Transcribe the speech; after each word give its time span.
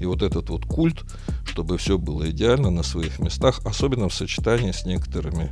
И 0.00 0.06
вот 0.06 0.22
этот 0.22 0.50
вот 0.50 0.66
культ, 0.66 1.04
чтобы 1.44 1.78
все 1.78 1.98
было 1.98 2.30
идеально 2.30 2.70
на 2.70 2.82
своих 2.82 3.18
местах, 3.18 3.60
особенно 3.64 4.08
в 4.08 4.14
сочетании 4.14 4.72
с 4.72 4.84
некоторыми 4.84 5.50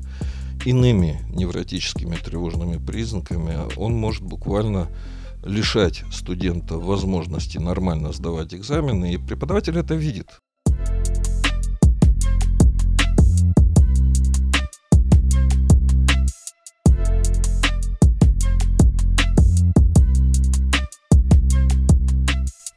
иными 0.65 1.21
невротическими 1.31 2.17
тревожными 2.17 2.79
признаками, 2.85 3.59
он 3.77 3.95
может 3.95 4.23
буквально 4.23 4.89
лишать 5.45 6.05
студента 6.13 6.77
возможности 6.79 7.59
нормально 7.59 8.13
сдавать 8.13 8.55
экзамены, 8.55 9.15
и 9.15 9.19
преподаватель 9.19 9.77
это 9.77 9.95
видит. 9.95 10.42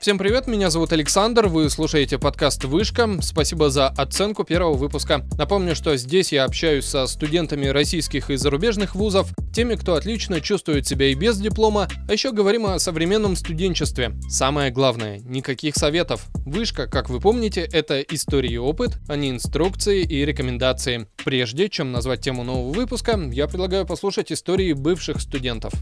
Всем 0.05 0.19
привет, 0.19 0.45
меня 0.45 0.69
зовут 0.69 0.93
Александр, 0.93 1.47
вы 1.47 1.67
слушаете 1.67 2.19
подкаст 2.19 2.63
«Вышка». 2.63 3.09
Спасибо 3.23 3.71
за 3.71 3.87
оценку 3.87 4.43
первого 4.43 4.75
выпуска. 4.77 5.25
Напомню, 5.36 5.73
что 5.73 5.97
здесь 5.97 6.32
я 6.32 6.43
общаюсь 6.43 6.86
со 6.86 7.07
студентами 7.07 7.65
российских 7.65 8.29
и 8.29 8.36
зарубежных 8.36 8.93
вузов, 8.93 9.32
теми, 9.51 9.73
кто 9.73 9.96
отлично 9.96 10.41
чувствует 10.41 10.86
себя 10.86 11.07
и 11.07 11.15
без 11.15 11.39
диплома, 11.39 11.87
а 12.07 12.13
еще 12.13 12.32
говорим 12.32 12.68
о 12.68 12.77
современном 12.77 13.36
студенчестве. 13.36 14.11
Самое 14.29 14.69
главное, 14.69 15.21
никаких 15.25 15.75
советов. 15.75 16.27
Вышка, 16.46 16.85
как 16.85 17.10
вы 17.10 17.19
помните, 17.19 17.61
это 17.61 17.99
история 18.01 18.49
и 18.49 18.57
опыт, 18.57 18.99
а 19.07 19.15
не 19.15 19.32
инструкции 19.32 20.04
и 20.04 20.24
рекомендации. 20.24 21.07
Прежде 21.24 21.68
чем 21.68 21.91
назвать 21.91 22.21
тему 22.21 22.43
нового 22.43 22.71
выпуска, 22.71 23.19
я 23.32 23.47
предлагаю 23.47 23.87
послушать 23.87 24.32
истории 24.32 24.74
бывших 24.74 25.19
студентов. 25.19 25.74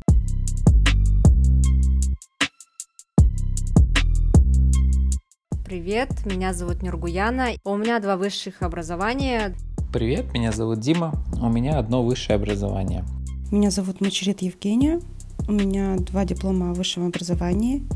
Привет, 5.73 6.23
меня 6.27 6.53
зовут 6.53 6.83
Нюргуяна. 6.83 7.53
У 7.63 7.75
меня 7.75 7.99
два 7.99 8.15
высших 8.15 8.61
образования. 8.61 9.55
Привет, 9.91 10.31
меня 10.31 10.51
зовут 10.51 10.79
Дима. 10.81 11.13
У 11.41 11.49
меня 11.49 11.79
одно 11.79 12.03
высшее 12.03 12.35
образование. 12.35 13.03
Меня 13.51 13.71
зовут 13.71 13.99
Мачерет 13.99 14.43
Евгения. 14.43 15.01
У 15.47 15.51
меня 15.51 15.95
два 15.97 16.25
диплома 16.25 16.69
о 16.69 16.73
высшем 16.75 17.07
образовании. 17.07 17.87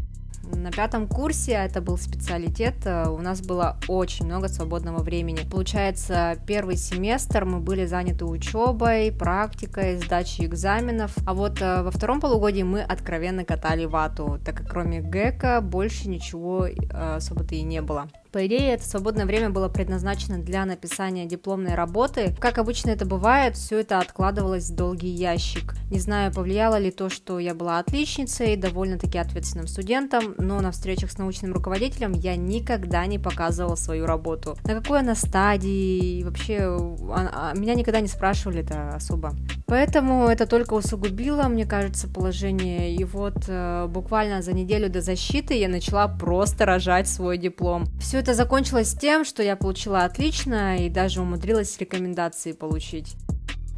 На 0.56 0.72
пятом 0.72 1.08
курсе, 1.08 1.54
это 1.54 1.82
был 1.82 1.98
специалитет, 1.98 2.76
э, 2.86 3.10
у 3.10 3.20
нас 3.20 3.42
было 3.42 3.78
очень 3.88 4.26
много 4.26 4.48
свободного 4.48 5.00
времени. 5.04 5.48
Получается, 5.50 6.38
первый 6.48 6.78
семестр 6.78 7.44
мы 7.46 7.60
были 7.60 7.86
заняты 7.86 8.26
учебой, 8.26 9.12
практикой, 9.12 9.98
сдачей 9.98 10.46
экзаменов, 10.46 11.14
а 11.26 11.34
вот 11.34 11.62
э, 11.62 11.84
во 11.84 11.92
втором 11.92 12.22
полугодии 12.22 12.64
мы 12.64 12.82
откровенно 12.82 13.44
катали 13.44 13.86
вату, 13.86 14.40
так 14.46 14.58
как 14.58 14.70
кроме 14.70 15.02
ГЭКа 15.02 15.60
больше 15.62 16.08
ничего 16.08 16.68
э, 16.68 16.76
особо-то 17.16 17.56
и 17.56 17.62
не 17.62 17.82
было. 17.82 18.08
По 18.32 18.46
идее, 18.46 18.74
это 18.74 18.88
свободное 18.88 19.26
время 19.26 19.50
было 19.50 19.70
предназначено 19.70 20.40
для 20.40 20.66
написания 20.66 21.26
дипломной 21.26 21.76
работы. 21.76 22.36
Как 22.40 22.58
обычно 22.58 22.92
это 22.92 23.06
бывает, 23.06 23.56
все 23.56 23.80
это 23.80 24.00
откладывалось 24.00 24.70
в 24.70 24.76
долгий 24.76 25.10
ящик. 25.10 25.76
Не 25.90 26.00
знаю, 26.00 26.34
повлияло 26.34 26.78
ли 26.78 26.92
то, 26.92 27.10
что 27.10 27.40
я 27.40 27.54
была 27.54 27.80
отличницей, 27.80 28.58
довольно-таки 28.58 29.18
ответственным 29.18 29.68
студентом, 29.68 30.36
но 30.38 30.60
на 30.60 30.72
встречах 30.72 31.12
с 31.12 31.18
научным 31.18 31.54
руководителем 31.54 32.12
я 32.12 32.36
никогда 32.36 33.06
не 33.06 33.20
показывала 33.20 33.76
свою 33.76 34.06
работу. 34.06 34.58
На 34.64 34.76
какой 34.76 35.00
она 35.00 35.16
стадии, 35.16 36.24
вообще 36.24 36.58
а, 36.60 37.52
а, 37.54 37.58
меня 37.58 37.74
никогда 37.76 38.02
не 38.02 38.08
спрашивали 38.08 38.62
это 38.62 38.90
особо. 38.96 39.34
Поэтому 39.66 40.28
это 40.28 40.46
только 40.46 40.74
усугубило, 40.74 41.44
мне 41.44 41.66
кажется, 41.66 42.08
положение. 42.08 42.96
И 42.96 43.04
вот 43.04 43.46
э, 43.48 43.88
буквально 43.88 44.42
за 44.42 44.54
неделю 44.54 44.90
до 44.90 45.02
защиты 45.02 45.56
я 45.56 45.70
начала 45.70 46.08
просто 46.08 46.66
рожать 46.66 47.08
свой 47.08 47.38
диплом. 47.38 47.86
Все 48.00 48.17
это 48.18 48.34
закончилось 48.34 48.94
тем, 48.94 49.26
что 49.26 49.44
я 49.44 49.56
получила 49.56 50.04
отлично 50.04 50.78
и 50.78 50.90
даже 50.90 51.22
умудрилась 51.22 51.78
рекомендации 51.80 52.52
получить. 52.52 53.16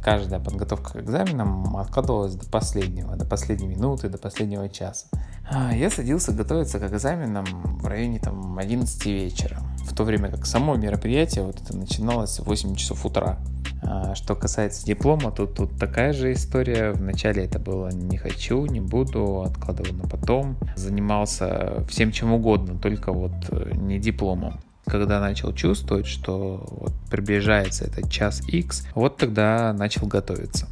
Каждая 0.02 0.40
подготовка 0.40 0.92
к 0.92 1.02
экзаменам 1.02 1.76
откладывалась 1.76 2.34
до 2.34 2.48
последнего, 2.48 3.16
до 3.16 3.26
последней 3.26 3.68
минуты, 3.68 4.08
до 4.08 4.16
последнего 4.16 4.68
часа. 4.68 5.06
А, 5.50 5.74
я 5.74 5.90
садился 5.90 6.32
готовиться 6.32 6.78
к 6.78 6.84
экзаменам 6.84 7.44
в 7.80 7.86
районе 7.86 8.18
там 8.18 8.58
11 8.58 9.06
вечера, 9.06 9.58
в 9.84 9.94
то 9.94 10.04
время 10.04 10.30
как 10.30 10.46
само 10.46 10.76
мероприятие 10.76 11.44
вот 11.44 11.60
это 11.60 11.76
начиналось 11.76 12.38
в 12.38 12.44
8 12.44 12.76
часов 12.76 13.04
утра. 13.04 13.38
А, 13.82 14.14
что 14.14 14.34
касается 14.34 14.84
диплома, 14.84 15.30
то 15.32 15.46
тут 15.46 15.78
такая 15.78 16.12
же 16.12 16.32
история. 16.32 16.92
Вначале 16.92 17.44
это 17.44 17.58
было 17.58 17.88
не 17.88 18.16
хочу, 18.16 18.64
не 18.66 18.80
буду, 18.80 19.42
откладывал 19.42 19.94
на 19.94 20.08
потом. 20.08 20.56
Занимался 20.76 21.84
всем 21.88 22.12
чем 22.12 22.32
угодно, 22.32 22.78
только 22.78 23.12
вот 23.12 23.32
э, 23.50 23.72
не 23.74 23.98
дипломом 23.98 24.60
когда 24.86 25.20
начал 25.20 25.52
чувствовать, 25.52 26.06
что 26.06 26.66
вот 26.68 26.92
приближается 27.10 27.84
этот 27.84 28.10
час 28.10 28.42
X, 28.48 28.88
вот 28.94 29.18
тогда 29.18 29.72
начал 29.72 30.08
готовиться. 30.08 30.66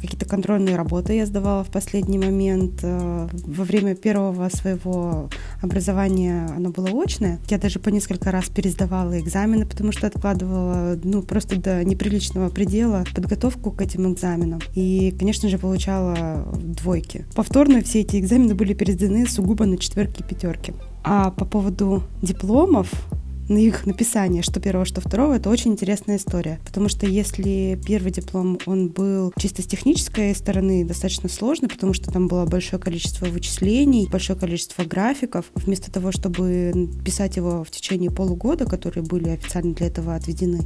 Какие-то 0.00 0.26
контрольные 0.26 0.76
работы 0.76 1.14
я 1.14 1.26
сдавала 1.26 1.64
в 1.64 1.70
последний 1.70 2.18
момент. 2.18 2.80
Э, 2.82 3.28
во 3.32 3.64
время 3.64 3.94
первого 3.94 4.48
своего 4.48 5.28
образования 5.60 6.48
оно 6.56 6.70
было 6.70 6.88
очное. 7.02 7.40
Я 7.48 7.58
даже 7.58 7.78
по 7.78 7.88
несколько 7.88 8.30
раз 8.30 8.46
пересдавала 8.48 9.18
экзамены, 9.18 9.66
потому 9.66 9.92
что 9.92 10.06
откладывала 10.06 10.98
ну, 11.02 11.22
просто 11.22 11.60
до 11.60 11.84
неприличного 11.84 12.48
предела 12.48 13.04
подготовку 13.14 13.70
к 13.70 13.82
этим 13.82 14.12
экзаменам. 14.12 14.60
И, 14.74 15.14
конечно 15.18 15.48
же, 15.48 15.58
получала 15.58 16.46
двойки. 16.54 17.26
Повторно 17.34 17.82
все 17.82 18.00
эти 18.00 18.16
экзамены 18.16 18.54
были 18.54 18.74
пересданы 18.74 19.26
сугубо 19.26 19.66
на 19.66 19.78
четверки 19.78 20.20
и 20.20 20.24
пятерки. 20.24 20.72
А 21.04 21.30
по 21.30 21.44
поводу 21.44 22.02
дипломов, 22.22 22.90
на 23.48 23.58
их 23.58 23.86
написание, 23.86 24.42
что 24.42 24.60
первого, 24.60 24.84
что 24.84 25.00
второго, 25.00 25.34
это 25.34 25.48
очень 25.50 25.72
интересная 25.72 26.16
история. 26.16 26.60
Потому 26.64 26.88
что 26.88 27.06
если 27.06 27.78
первый 27.86 28.12
диплом, 28.12 28.58
он 28.66 28.88
был 28.88 29.32
чисто 29.38 29.62
с 29.62 29.66
технической 29.66 30.34
стороны 30.34 30.84
достаточно 30.84 31.28
сложный, 31.28 31.68
потому 31.68 31.92
что 31.94 32.10
там 32.10 32.28
было 32.28 32.44
большое 32.46 32.80
количество 32.80 33.26
вычислений, 33.26 34.08
большое 34.08 34.38
количество 34.38 34.84
графиков, 34.84 35.46
вместо 35.54 35.90
того, 35.90 36.12
чтобы 36.12 36.90
писать 37.04 37.36
его 37.36 37.64
в 37.64 37.70
течение 37.70 38.10
полугода, 38.10 38.66
которые 38.66 39.04
были 39.04 39.30
официально 39.30 39.74
для 39.74 39.86
этого 39.86 40.14
отведены, 40.14 40.60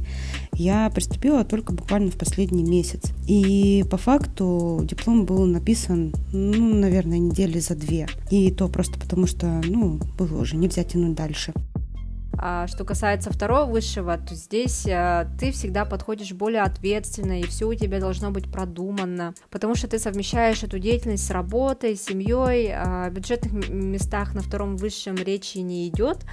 я 0.53 0.89
приступила 0.89 1.43
только 1.43 1.73
буквально 1.73 2.11
в 2.11 2.17
последний 2.17 2.63
месяц. 2.63 3.03
И 3.27 3.85
по 3.89 3.97
факту 3.97 4.81
диплом 4.83 5.25
был 5.25 5.45
написан, 5.45 6.13
ну, 6.31 6.75
наверное, 6.75 7.17
недели 7.17 7.59
за 7.59 7.75
две. 7.75 8.07
И 8.29 8.51
то 8.51 8.67
просто 8.67 8.99
потому, 8.99 9.27
что, 9.27 9.61
ну, 9.65 9.99
было 10.17 10.41
уже 10.41 10.55
нельзя 10.55 10.83
тянуть 10.83 11.15
дальше. 11.15 11.53
А 12.45 12.67
что 12.67 12.83
касается 12.83 13.31
второго 13.31 13.63
высшего, 13.63 14.17
то 14.17 14.35
здесь 14.35 14.85
а, 14.85 15.29
ты 15.39 15.53
всегда 15.53 15.85
подходишь 15.85 16.33
более 16.33 16.63
ответственно, 16.63 17.39
и 17.39 17.43
все 17.43 17.69
у 17.69 17.73
тебя 17.73 18.01
должно 18.01 18.31
быть 18.31 18.51
продуманно, 18.51 19.33
потому 19.49 19.75
что 19.75 19.87
ты 19.87 19.97
совмещаешь 19.97 20.61
эту 20.61 20.77
деятельность 20.77 21.25
с 21.25 21.29
работой, 21.29 21.95
с 21.95 22.03
семьей, 22.03 22.73
а, 22.75 23.09
в 23.09 23.13
бюджетных 23.13 23.69
местах 23.69 24.33
на 24.33 24.41
втором 24.41 24.75
высшем 24.75 25.15
речи 25.15 25.59
не 25.59 25.87
идет, 25.87 26.25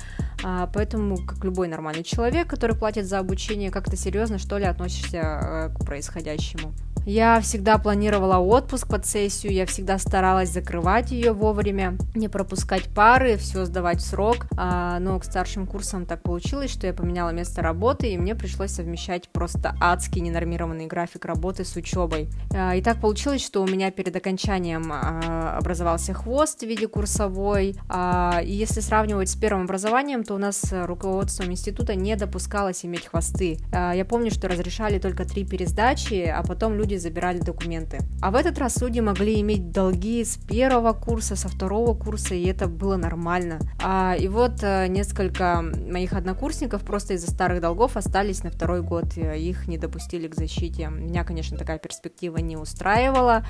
а, 0.42 0.68
поэтому, 0.74 1.16
как 1.16 1.44
любой 1.44 1.68
нормальный 1.68 2.02
человек, 2.02 2.48
который 2.48 2.74
платит 2.74 3.06
за 3.06 3.20
обучение, 3.20 3.70
как-то 3.70 3.96
серьезно, 3.96 4.38
что 4.38 4.58
ли, 4.58 4.64
относишься 4.64 5.20
а, 5.22 5.68
к 5.68 5.86
происходящему. 5.86 6.72
Я 7.06 7.40
всегда 7.40 7.78
планировала 7.78 8.38
отпуск 8.38 8.86
под 8.86 9.06
сессию, 9.06 9.52
я 9.52 9.66
всегда 9.66 9.98
старалась 9.98 10.50
закрывать 10.50 11.10
ее 11.10 11.32
вовремя, 11.32 11.96
не 12.14 12.28
пропускать 12.28 12.84
пары, 12.94 13.36
все 13.36 13.64
сдавать 13.64 13.98
в 13.98 14.06
срок, 14.06 14.46
а, 14.56 14.98
но 15.00 15.18
к 15.18 15.24
старшим 15.24 15.66
курсам 15.66 16.04
так 16.04 16.22
получилось, 16.22 16.70
что 16.70 16.86
я 16.86 16.92
поменяла 16.92 17.30
место 17.30 17.62
работы, 17.62 18.12
и 18.12 18.18
мне 18.18 18.34
пришлось 18.34 18.72
совмещать 18.72 19.28
просто 19.30 19.74
адский 19.80 20.20
ненормированный 20.20 20.86
график 20.86 21.24
работы 21.24 21.64
с 21.64 21.74
учебой. 21.74 22.28
А, 22.54 22.76
и 22.76 22.82
так 22.82 23.00
получилось, 23.00 23.44
что 23.44 23.62
у 23.62 23.66
меня 23.66 23.90
перед 23.90 24.14
окончанием 24.14 24.92
а, 24.92 25.56
образовался 25.58 26.12
хвост 26.12 26.60
в 26.60 26.66
виде 26.66 26.86
курсовой, 26.86 27.70
и 27.70 28.52
если 28.52 28.80
сравнивать 28.80 29.30
с 29.30 29.36
первым 29.36 29.64
образованием, 29.64 30.24
то 30.24 30.34
у 30.34 30.38
нас 30.38 30.72
руководством 30.72 31.50
института 31.50 31.94
не 31.94 32.14
допускалось 32.16 32.84
иметь 32.84 33.06
хвосты. 33.06 33.58
Я 33.72 34.04
помню, 34.08 34.30
что 34.30 34.48
разрешали 34.48 34.98
только 34.98 35.24
три 35.24 35.44
пересдачи, 35.44 36.24
а 36.24 36.42
потом 36.42 36.74
люди 36.74 36.89
судьи 36.90 36.98
забирали 36.98 37.38
документы. 37.38 38.00
А 38.20 38.30
в 38.30 38.34
этот 38.34 38.58
раз 38.58 38.74
судьи 38.74 39.00
могли 39.00 39.40
иметь 39.40 39.70
долги 39.70 40.24
с 40.24 40.36
первого 40.36 40.92
курса, 40.92 41.36
со 41.36 41.48
второго 41.48 41.94
курса, 41.94 42.34
и 42.34 42.44
это 42.46 42.66
было 42.66 42.96
нормально. 42.96 43.60
А, 43.82 44.16
и 44.18 44.28
вот 44.28 44.62
а, 44.62 44.88
несколько 44.88 45.62
моих 45.62 46.12
однокурсников 46.14 46.82
просто 46.82 47.14
из-за 47.14 47.30
старых 47.30 47.60
долгов 47.60 47.96
остались 47.96 48.42
на 48.42 48.50
второй 48.50 48.82
год, 48.82 49.16
их 49.16 49.68
не 49.68 49.78
допустили 49.78 50.26
к 50.26 50.34
защите. 50.34 50.88
Меня, 50.88 51.24
конечно, 51.24 51.56
такая 51.56 51.78
перспектива 51.78 52.38
не 52.38 52.56
устраивала, 52.56 53.44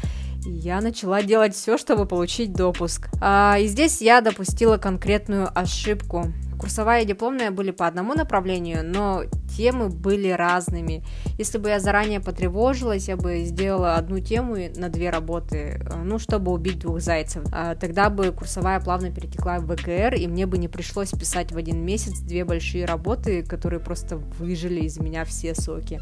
и 0.44 0.50
я 0.50 0.80
начала 0.80 1.22
делать 1.22 1.54
все, 1.54 1.78
чтобы 1.78 2.06
получить 2.06 2.52
допуск. 2.52 3.08
А, 3.22 3.56
и 3.58 3.66
здесь 3.66 4.02
я 4.02 4.20
допустила 4.20 4.76
конкретную 4.76 5.48
ошибку 5.58 6.26
курсовая 6.60 7.02
и 7.02 7.06
дипломная 7.06 7.50
были 7.50 7.70
по 7.70 7.86
одному 7.86 8.14
направлению, 8.14 8.84
но 8.84 9.22
темы 9.56 9.88
были 9.88 10.28
разными. 10.28 11.02
Если 11.38 11.58
бы 11.58 11.70
я 11.70 11.80
заранее 11.80 12.20
потревожилась, 12.20 13.08
я 13.08 13.16
бы 13.16 13.44
сделала 13.44 13.94
одну 13.94 14.20
тему 14.20 14.56
на 14.76 14.90
две 14.90 15.10
работы, 15.10 15.80
э, 15.80 16.02
ну, 16.04 16.18
чтобы 16.18 16.52
убить 16.52 16.80
двух 16.80 17.00
зайцев. 17.00 17.42
А 17.52 17.74
тогда 17.74 18.10
бы 18.10 18.30
курсовая 18.30 18.78
плавно 18.80 19.10
перетекла 19.10 19.58
в 19.58 19.74
ВКР, 19.74 20.14
и 20.14 20.26
мне 20.26 20.46
бы 20.46 20.58
не 20.58 20.68
пришлось 20.68 21.10
писать 21.10 21.50
в 21.50 21.56
один 21.56 21.84
месяц 21.84 22.20
две 22.20 22.44
большие 22.44 22.84
работы, 22.84 23.42
которые 23.42 23.80
просто 23.80 24.16
выжили 24.16 24.82
из 24.82 24.98
меня 24.98 25.24
все 25.24 25.54
соки 25.54 26.00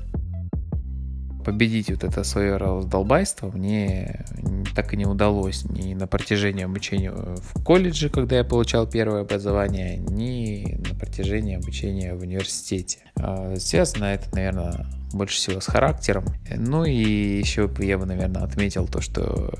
победить 1.48 1.88
вот 1.88 2.04
это 2.04 2.24
свое 2.24 2.58
раздолбайство 2.58 3.50
мне 3.50 4.26
так 4.76 4.92
и 4.92 4.98
не 4.98 5.06
удалось 5.06 5.64
ни 5.64 5.94
на 5.94 6.06
протяжении 6.06 6.64
обучения 6.64 7.10
в 7.10 7.64
колледже, 7.64 8.10
когда 8.10 8.36
я 8.36 8.44
получал 8.44 8.86
первое 8.86 9.22
образование, 9.22 9.96
ни 9.96 10.78
на 10.86 10.94
протяжении 10.94 11.56
обучения 11.56 12.14
в 12.14 12.20
университете. 12.20 12.98
А, 13.16 13.56
связано 13.56 14.04
это, 14.04 14.28
наверное, 14.34 14.86
больше 15.14 15.38
всего 15.38 15.60
с 15.62 15.66
характером. 15.66 16.26
Ну 16.54 16.84
и 16.84 17.38
еще 17.38 17.70
я 17.78 17.96
бы, 17.96 18.04
наверное, 18.04 18.42
отметил 18.42 18.86
то, 18.86 19.00
что 19.00 19.50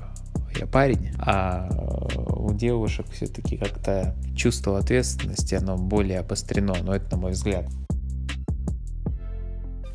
я 0.59 0.67
парень, 0.67 1.09
а 1.17 1.69
у 2.15 2.53
девушек 2.53 3.07
все-таки 3.11 3.57
как-то 3.57 4.15
чувство 4.35 4.77
ответственности, 4.77 5.55
оно 5.55 5.75
более 5.75 6.19
обострено, 6.19 6.75
но 6.83 6.95
это 6.95 7.15
на 7.15 7.17
мой 7.17 7.31
взгляд. 7.31 7.65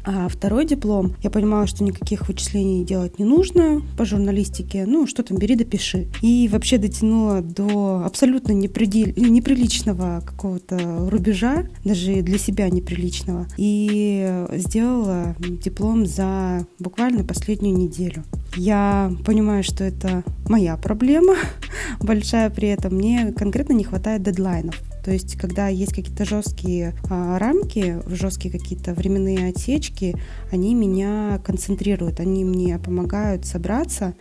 А 0.05 0.29
второй 0.29 0.67
диплом, 0.67 1.15
я 1.23 1.31
понимала, 1.31 1.67
что 1.67 1.83
никаких 1.83 2.29
вычислений 2.29 2.85
делать 2.85 3.19
не 3.19 3.25
нужно 3.25 3.83
по 3.97 4.05
журналистике. 4.05 4.85
Ну, 4.87 5.07
что 5.07 5.23
там, 5.23 5.39
бери, 5.39 5.57
допиши. 5.57 6.09
И 6.21 6.49
вообще 6.53 6.77
дотянула 6.77 7.41
до 7.41 8.03
абсолютно 8.05 8.53
непредель... 8.53 9.15
неприличного 9.17 10.23
какого-то 10.25 11.09
рубежа, 11.11 11.67
даже 11.85 12.21
для 12.21 12.39
себя 12.39 12.69
неприличного. 12.69 13.47
И 13.57 14.45
сделала 14.53 15.37
диплом 15.41 16.05
за 16.05 16.67
буквально 16.79 17.25
последнюю 17.25 17.77
неделю. 17.77 18.25
Я 18.57 19.11
понимаю, 19.25 19.65
что 19.65 19.85
это 19.85 20.23
моя 20.49 20.77
проблема 20.77 21.35
большая 22.01 22.51
при 22.51 22.69
этом. 22.69 22.95
Мне 22.95 23.33
конкретно 23.33 23.73
не 23.73 23.85
хватает 23.85 24.23
дедлайнов. 24.23 24.81
То 25.05 25.11
есть, 25.11 25.37
когда 25.37 25.69
есть 25.69 25.93
какие-то 25.93 26.25
жесткие 26.25 26.95
а, 27.11 27.39
рамки, 27.39 28.01
жесткие 28.07 28.51
какие-то 28.51 28.95
временные 28.95 29.49
отсечки, 29.49 30.17
они 30.51 30.75
меня 30.75 31.41
концентрируют, 31.45 32.21
они 32.21 32.45
мне 32.45 32.79
помогают 32.79 33.45
собраться. 33.45 34.15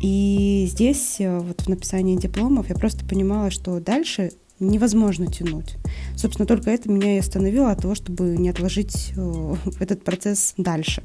И 0.00 0.66
здесь, 0.70 1.16
э, 1.18 1.38
вот 1.38 1.62
в 1.62 1.68
написании 1.68 2.16
дипломов, 2.16 2.70
я 2.70 2.74
просто 2.74 3.04
понимала, 3.04 3.50
что 3.50 3.80
дальше 3.80 4.32
невозможно 4.60 5.26
тянуть. 5.26 5.76
Собственно, 6.16 6.46
только 6.46 6.70
это 6.70 6.90
меня 6.90 7.16
и 7.16 7.20
остановило 7.20 7.70
от 7.70 7.82
того, 7.82 7.94
чтобы 7.94 8.36
не 8.36 8.48
отложить 8.48 9.12
э, 9.16 9.54
этот 9.80 10.04
процесс 10.04 10.54
дальше. 10.56 11.02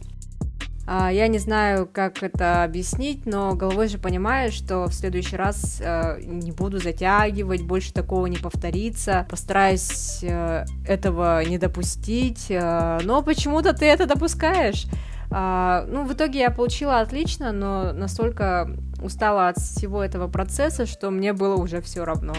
А, 0.92 1.12
я 1.12 1.28
не 1.28 1.38
знаю, 1.38 1.88
как 1.88 2.24
это 2.24 2.64
объяснить, 2.64 3.28
но 3.28 3.54
головой 3.54 3.90
же 3.90 4.00
понимаю, 4.00 4.52
что 4.52 4.86
в 4.86 4.94
следующий 4.96 5.36
раз 5.36 5.80
э, 5.80 6.20
не 6.24 6.52
буду 6.52 6.80
затягивать, 6.80 7.62
больше 7.62 7.94
такого 7.94 8.26
не 8.26 8.38
повторится, 8.38 9.28
постараюсь 9.30 10.24
э, 10.24 10.66
этого 10.88 11.46
не 11.46 11.60
допустить, 11.60 12.48
э, 12.50 13.02
но 13.04 13.22
почему-то 13.22 13.74
ты 13.74 13.86
это 13.86 14.08
допускаешь. 14.08 14.88
А, 15.30 15.86
ну, 15.88 16.06
в 16.06 16.14
итоге 16.14 16.40
я 16.40 16.50
получила 16.50 17.02
отлично, 17.02 17.52
но 17.52 17.94
настолько 17.94 18.76
устала 19.00 19.50
от 19.50 19.60
всего 19.60 20.04
этого 20.04 20.28
процесса, 20.28 20.88
что 20.88 21.12
мне 21.12 21.34
было 21.34 21.56
уже 21.56 21.82
все 21.82 22.04
равно. 22.04 22.34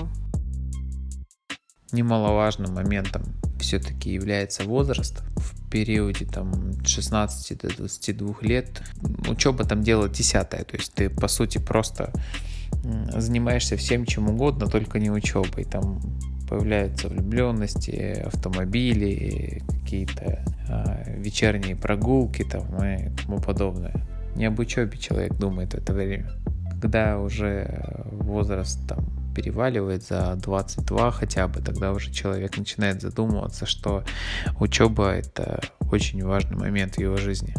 Немаловажным 1.92 2.74
моментом 2.74 3.22
все-таки 3.58 4.12
является 4.12 4.64
возраст. 4.64 5.22
В 5.36 5.70
периоде 5.70 6.26
там 6.26 6.52
16 6.84 7.58
до 7.58 7.76
22 7.76 8.34
лет 8.42 8.82
учеба 9.28 9.64
там 9.64 9.82
дело 9.82 10.08
десятое, 10.08 10.64
то 10.64 10.76
есть 10.76 10.92
ты 10.94 11.08
по 11.08 11.28
сути 11.28 11.58
просто 11.58 12.12
занимаешься 13.14 13.76
всем 13.76 14.06
чем 14.06 14.28
угодно, 14.28 14.66
только 14.66 14.98
не 14.98 15.10
учебой. 15.10 15.64
Там 15.64 16.00
появляются 16.48 17.08
влюбленности, 17.08 18.22
автомобили, 18.26 19.62
какие-то 19.68 20.44
э, 20.68 21.18
вечерние 21.18 21.76
прогулки 21.76 22.44
там 22.44 22.66
и 22.84 23.10
тому 23.22 23.40
подобное. 23.40 23.94
Не 24.34 24.46
об 24.46 24.58
учебе 24.58 24.98
человек 24.98 25.34
думает 25.34 25.72
в 25.72 25.76
это 25.76 25.92
время. 25.92 26.30
Когда 26.70 27.18
уже 27.18 28.04
возраст 28.10 28.80
там 28.88 29.19
переваливает 29.34 30.02
за 30.02 30.34
22 30.36 31.10
хотя 31.10 31.48
бы, 31.48 31.60
тогда 31.60 31.92
уже 31.92 32.10
человек 32.12 32.56
начинает 32.56 33.02
задумываться, 33.02 33.66
что 33.66 34.04
учеба 34.58 35.10
это 35.10 35.60
очень 35.90 36.24
важный 36.24 36.56
момент 36.56 36.96
в 36.96 37.00
его 37.00 37.16
жизни. 37.16 37.54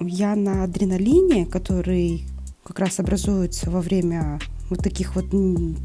Я 0.00 0.34
на 0.34 0.64
адреналине, 0.64 1.46
который 1.46 2.26
как 2.64 2.78
раз 2.78 2.98
образуется 2.98 3.70
во 3.70 3.80
время 3.80 4.40
вот 4.70 4.80
таких 4.80 5.14
вот 5.14 5.26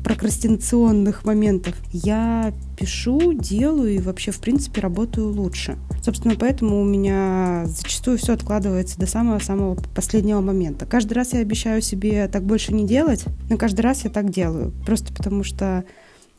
прокрастинационных 0.03 1.25
моментов, 1.25 1.75
я 1.91 2.53
пишу, 2.77 3.33
делаю 3.33 3.93
и 3.93 3.99
вообще, 3.99 4.31
в 4.31 4.39
принципе, 4.39 4.81
работаю 4.81 5.29
лучше. 5.29 5.77
Собственно, 6.09 6.35
поэтому 6.35 6.81
у 6.81 6.83
меня 6.83 7.65
зачастую 7.67 8.17
все 8.17 8.33
откладывается 8.33 8.97
до 8.97 9.05
самого-самого 9.05 9.75
последнего 9.93 10.41
момента. 10.41 10.87
Каждый 10.87 11.13
раз 11.13 11.33
я 11.33 11.41
обещаю 11.41 11.83
себе 11.83 12.27
так 12.27 12.43
больше 12.43 12.73
не 12.73 12.87
делать, 12.87 13.25
но 13.47 13.57
каждый 13.57 13.81
раз 13.81 14.05
я 14.05 14.09
так 14.09 14.31
делаю. 14.31 14.73
Просто 14.87 15.13
потому 15.13 15.43
что 15.43 15.83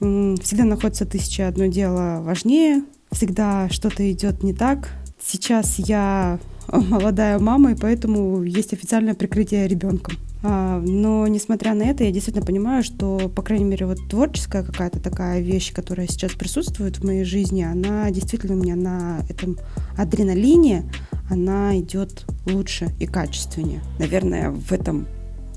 всегда 0.00 0.64
находится 0.64 1.06
тысяча 1.06 1.46
одно 1.46 1.66
дело 1.66 2.18
важнее, 2.20 2.82
всегда 3.12 3.68
что-то 3.70 4.10
идет 4.10 4.42
не 4.42 4.52
так. 4.52 4.90
Сейчас 5.24 5.78
я 5.78 6.40
молодая 6.72 7.38
мама, 7.38 7.72
и 7.72 7.74
поэтому 7.74 8.42
есть 8.42 8.72
официальное 8.72 9.14
прикрытие 9.14 9.68
ребенком. 9.68 10.14
А, 10.42 10.80
но 10.80 11.26
несмотря 11.26 11.74
на 11.74 11.82
это, 11.82 12.04
я 12.04 12.12
действительно 12.12 12.44
понимаю, 12.44 12.82
что, 12.82 13.28
по 13.28 13.42
крайней 13.42 13.66
мере, 13.66 13.86
вот 13.86 13.98
творческая 14.08 14.62
какая-то 14.62 14.98
такая 14.98 15.40
вещь, 15.40 15.72
которая 15.72 16.06
сейчас 16.06 16.32
присутствует 16.32 16.98
в 16.98 17.04
моей 17.04 17.24
жизни, 17.24 17.62
она 17.62 18.10
действительно 18.10 18.54
у 18.54 18.62
меня 18.62 18.76
на 18.76 19.20
этом 19.28 19.58
адреналине, 19.98 20.90
она 21.28 21.78
идет 21.78 22.24
лучше 22.46 22.88
и 22.98 23.06
качественнее. 23.06 23.82
Наверное, 23.98 24.50
в 24.50 24.72
этом 24.72 25.06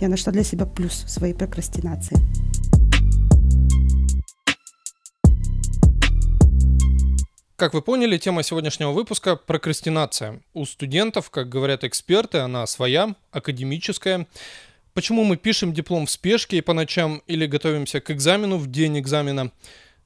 я 0.01 0.09
нашла 0.09 0.33
для 0.33 0.43
себя 0.43 0.65
плюс 0.65 1.05
своей 1.07 1.33
прокрастинации. 1.33 2.17
Как 7.55 7.75
вы 7.75 7.83
поняли, 7.83 8.17
тема 8.17 8.41
сегодняшнего 8.41 8.91
выпуска– 8.91 9.35
прокрастинация. 9.47 10.41
У 10.55 10.65
студентов, 10.65 11.29
как 11.29 11.49
говорят 11.49 11.83
эксперты, 11.83 12.39
она 12.39 12.65
своя, 12.65 13.15
академическая. 13.29 14.27
Почему 14.95 15.23
мы 15.23 15.37
пишем 15.37 15.71
диплом 15.71 16.07
в 16.07 16.11
спешке 16.11 16.57
и 16.57 16.61
по 16.61 16.73
ночам 16.73 17.21
или 17.27 17.45
готовимся 17.45 18.01
к 18.01 18.09
экзамену 18.09 18.57
в 18.57 18.71
день 18.71 18.97
экзамена? 18.97 19.51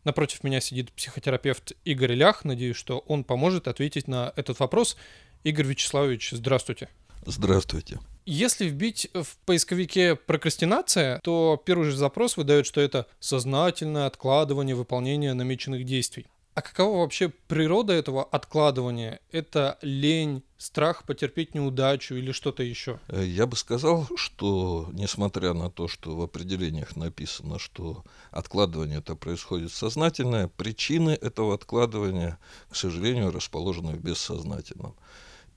Напротив 0.04 0.44
меня 0.44 0.60
сидит 0.60 0.92
психотерапевт 0.92 1.72
Игорь 1.86 2.16
Лях. 2.16 2.44
Надеюсь, 2.44 2.76
что 2.76 3.00
он 3.08 3.24
поможет 3.24 3.70
ответить 3.70 4.10
на 4.10 4.34
этот 4.36 4.60
вопрос. 4.60 4.98
Игорь 5.46 5.68
Вячеславович, 5.68 6.32
здравствуйте. 6.32 6.90
Здравствуйте. 7.26 8.00
Если 8.26 8.68
вбить 8.68 9.10
в 9.14 9.38
поисковике 9.46 10.16
прокрастинация, 10.16 11.22
то 11.24 11.62
первый 11.66 11.92
же 11.92 11.96
запрос 11.96 12.36
выдает, 12.36 12.66
что 12.66 12.82
это 12.82 13.08
сознательное 13.22 14.06
откладывание 14.06 14.76
выполнения 14.76 15.34
намеченных 15.34 15.86
действий. 15.86 16.26
А 16.58 16.64
какова 16.64 17.02
вообще 17.02 17.30
природа 17.30 17.94
этого 17.94 18.24
откладывания? 18.24 19.20
Это 19.32 19.78
лень, 19.84 20.42
страх 20.58 21.04
потерпеть 21.04 21.54
неудачу 21.54 22.16
или 22.16 22.32
что-то 22.32 22.64
еще? 22.64 23.00
Э, 23.10 23.24
я 23.24 23.46
бы 23.46 23.56
сказал, 23.56 24.08
что 24.16 24.90
несмотря 24.92 25.54
на 25.54 25.70
то, 25.70 25.88
что 25.88 26.16
в 26.16 26.22
определениях 26.24 26.96
написано, 26.96 27.60
что 27.60 28.04
откладывание 28.32 28.98
это 28.98 29.16
происходит 29.16 29.72
сознательное, 29.72 30.48
причины 30.48 31.12
этого 31.12 31.54
откладывания, 31.54 32.40
к 32.72 32.76
сожалению, 32.76 33.30
расположены 33.32 33.92
в 33.92 34.00
бессознательном. 34.00 34.96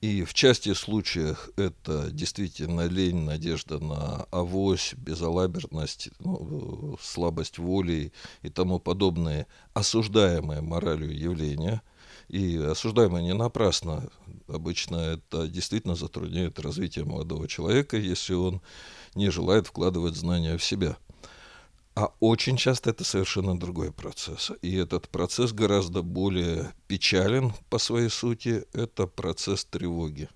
И 0.01 0.25
в 0.25 0.33
части 0.33 0.73
случаев 0.73 1.51
это 1.57 2.11
действительно 2.11 2.87
лень, 2.87 3.25
надежда 3.25 3.79
на 3.79 4.27
авось, 4.31 4.95
безалаберность, 4.97 6.09
ну, 6.21 6.97
слабость 7.03 7.59
воли 7.59 8.13
и 8.41 8.49
тому 8.49 8.79
подобные 8.79 9.47
осуждаемые 9.75 10.63
моралью 10.63 11.15
явления. 11.15 11.83
И 12.29 12.57
осуждаемые 12.57 13.25
не 13.25 13.35
напрасно. 13.35 14.09
Обычно 14.49 14.97
это 14.97 15.47
действительно 15.47 15.97
затрудняет 15.97 16.59
развитие 16.59 17.05
молодого 17.05 17.47
человека, 17.47 17.99
если 17.99 18.33
он 18.33 18.63
не 19.15 19.31
желает 19.31 19.67
вкладывать 19.67 20.17
знания 20.17 20.57
в 20.57 20.65
себя– 20.65 20.97
а 22.01 22.15
очень 22.21 22.57
часто 22.57 22.91
это 22.91 23.05
совершенно 23.05 23.59
другой 23.59 23.93
процесс. 23.93 24.51
И 24.63 24.75
этот 24.75 25.11
процесс 25.11 25.53
гораздо 25.53 26.01
более 26.01 26.73
печален 26.89 27.53
по 27.69 27.77
своей 27.77 28.09
сути. 28.09 28.65
Это 28.73 29.07
процесс 29.07 29.67
тревоги. 29.67 30.31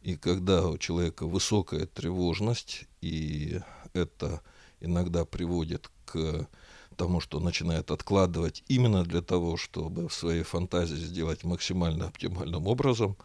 И 0.00 0.16
когда 0.16 0.66
у 0.66 0.78
человека 0.78 1.26
высокая 1.26 1.84
тревожность, 1.84 2.84
и 3.02 3.60
это 3.92 4.40
иногда 4.80 5.26
приводит 5.26 5.90
к 6.06 6.48
потому 6.90 7.20
что 7.20 7.40
начинает 7.40 7.90
откладывать 7.90 8.62
именно 8.68 9.04
для 9.04 9.22
того, 9.22 9.56
чтобы 9.56 10.08
в 10.08 10.12
своей 10.12 10.42
фантазии 10.42 10.96
сделать 10.96 11.44
максимально 11.44 12.08
оптимальным 12.08 12.66
образом, 12.66 13.16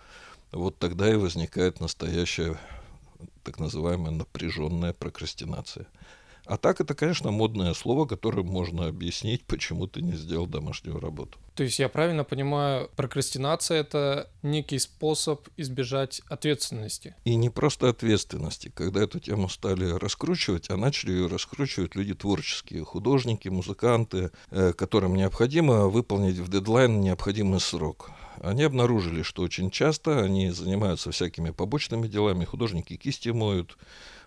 вот 0.52 0.78
тогда 0.78 1.12
и 1.12 1.16
возникает 1.16 1.82
настоящая 1.82 2.58
так 3.44 3.60
называемая 3.60 4.12
напряженная 4.12 4.94
прокрастинация. 4.94 5.88
А 6.46 6.58
так 6.58 6.80
это, 6.80 6.94
конечно, 6.94 7.32
модное 7.32 7.74
слово, 7.74 8.06
которым 8.06 8.48
можно 8.48 8.88
объяснить, 8.88 9.46
почему 9.46 9.88
ты 9.88 10.02
не 10.02 10.14
сделал 10.14 10.46
домашнюю 10.46 11.00
работу. 11.00 11.40
То 11.56 11.64
есть 11.64 11.80
я 11.80 11.88
правильно 11.88 12.26
понимаю, 12.26 12.92
прокрастинация 12.98 13.80
это 13.80 14.30
некий 14.44 14.78
способ 14.78 15.48
избежать 15.56 16.22
ответственности. 16.28 17.16
И 17.24 17.36
не 17.36 17.50
просто 17.50 17.88
ответственности. 17.88 18.74
Когда 18.76 19.02
эту 19.04 19.22
тему 19.22 19.48
стали 19.48 19.90
раскручивать, 19.90 20.70
а 20.70 20.76
начали 20.76 21.14
ее 21.14 21.28
раскручивать 21.28 21.96
люди 21.96 22.14
творческие, 22.14 22.84
художники, 22.84 23.48
музыканты, 23.48 24.32
э, 24.52 24.74
которым 24.74 25.16
необходимо 25.16 25.88
выполнить 25.88 26.38
в 26.38 26.50
дедлайн 26.50 27.00
необходимый 27.00 27.62
срок. 27.62 28.12
Они 28.42 28.64
обнаружили, 28.64 29.22
что 29.22 29.42
очень 29.42 29.72
часто 29.72 30.22
они 30.22 30.52
занимаются 30.52 31.12
всякими 31.12 31.52
побочными 31.52 32.10
делами, 32.10 32.44
художники 32.44 32.98
кисти 32.98 33.30
моют, 33.30 33.78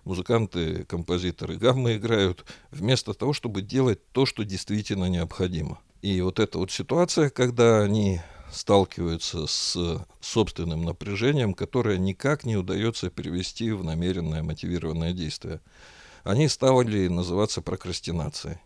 музыканты, 0.03 0.83
композиторы 0.85 1.57
гаммы 1.57 1.97
играют, 1.97 2.43
вместо 2.71 3.13
того, 3.13 3.33
чтобы 3.33 3.61
делать 3.61 3.99
то, 4.11 4.25
что 4.25 4.43
действительно 4.43 5.05
необходимо. 5.05 5.79
И 6.01 6.21
вот 6.21 6.39
эта 6.39 6.57
вот 6.57 6.71
ситуация, 6.71 7.29
когда 7.29 7.81
они 7.81 8.21
сталкиваются 8.51 9.47
с 9.47 10.05
собственным 10.21 10.83
напряжением, 10.83 11.53
которое 11.53 11.97
никак 11.97 12.45
не 12.45 12.55
удается 12.55 13.09
перевести 13.09 13.71
в 13.71 13.83
намеренное 13.83 14.41
мотивированное 14.41 15.13
действие, 15.13 15.59
они 16.23 16.47
стали 16.47 17.07
называться 17.07 17.61
прокрастинацией. 17.61 18.57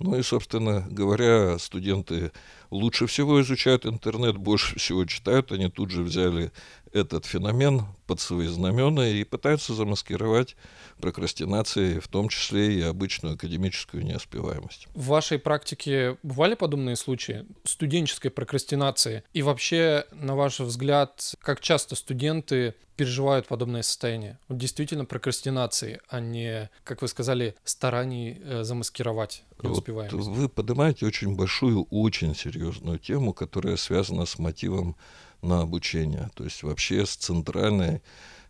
Ну 0.00 0.16
и, 0.16 0.22
собственно 0.22 0.86
говоря, 0.90 1.58
студенты 1.58 2.30
лучше 2.70 3.06
всего 3.06 3.40
изучают 3.40 3.84
интернет, 3.84 4.36
больше 4.36 4.78
всего 4.78 5.04
читают. 5.04 5.50
Они 5.50 5.68
тут 5.68 5.90
же 5.90 6.02
взяли 6.02 6.52
этот 6.92 7.26
феномен 7.26 7.86
под 8.06 8.20
свои 8.20 8.46
знамена 8.46 9.08
и 9.08 9.24
пытаются 9.24 9.74
замаскировать 9.74 10.56
прокрастинацией, 10.98 12.00
в 12.00 12.08
том 12.08 12.28
числе 12.28 12.78
и 12.78 12.82
обычную 12.82 13.34
академическую 13.34 14.04
неуспеваемость. 14.04 14.88
В 14.94 15.06
вашей 15.06 15.38
практике 15.38 16.16
бывали 16.22 16.54
подобные 16.54 16.96
случаи 16.96 17.46
студенческой 17.64 18.30
прокрастинации? 18.30 19.22
И 19.32 19.42
вообще, 19.42 20.06
на 20.12 20.34
ваш 20.34 20.60
взгляд, 20.60 21.34
как 21.40 21.60
часто 21.60 21.96
студенты 21.96 22.74
переживают 22.96 23.46
подобное 23.46 23.82
состояние? 23.82 24.38
Вот 24.48 24.58
действительно 24.58 25.04
прокрастинации, 25.04 26.00
а 26.08 26.20
не, 26.20 26.70
как 26.84 27.02
вы 27.02 27.08
сказали, 27.08 27.54
стараний 27.64 28.40
э, 28.42 28.64
замаскировать 28.64 29.44
неуспеваемость. 29.62 30.14
Вот 30.14 30.34
вы 30.34 30.48
поднимаете 30.48 31.06
очень 31.06 31.36
большую, 31.36 31.84
очень 31.90 32.34
серьезную 32.34 32.98
тему, 32.98 33.32
которая 33.32 33.76
связана 33.76 34.26
с 34.26 34.38
мотивом 34.38 34.96
на 35.42 35.60
обучение, 35.60 36.30
то 36.34 36.44
есть 36.44 36.62
вообще 36.62 37.06
с 37.06 37.16
центральной 37.16 38.02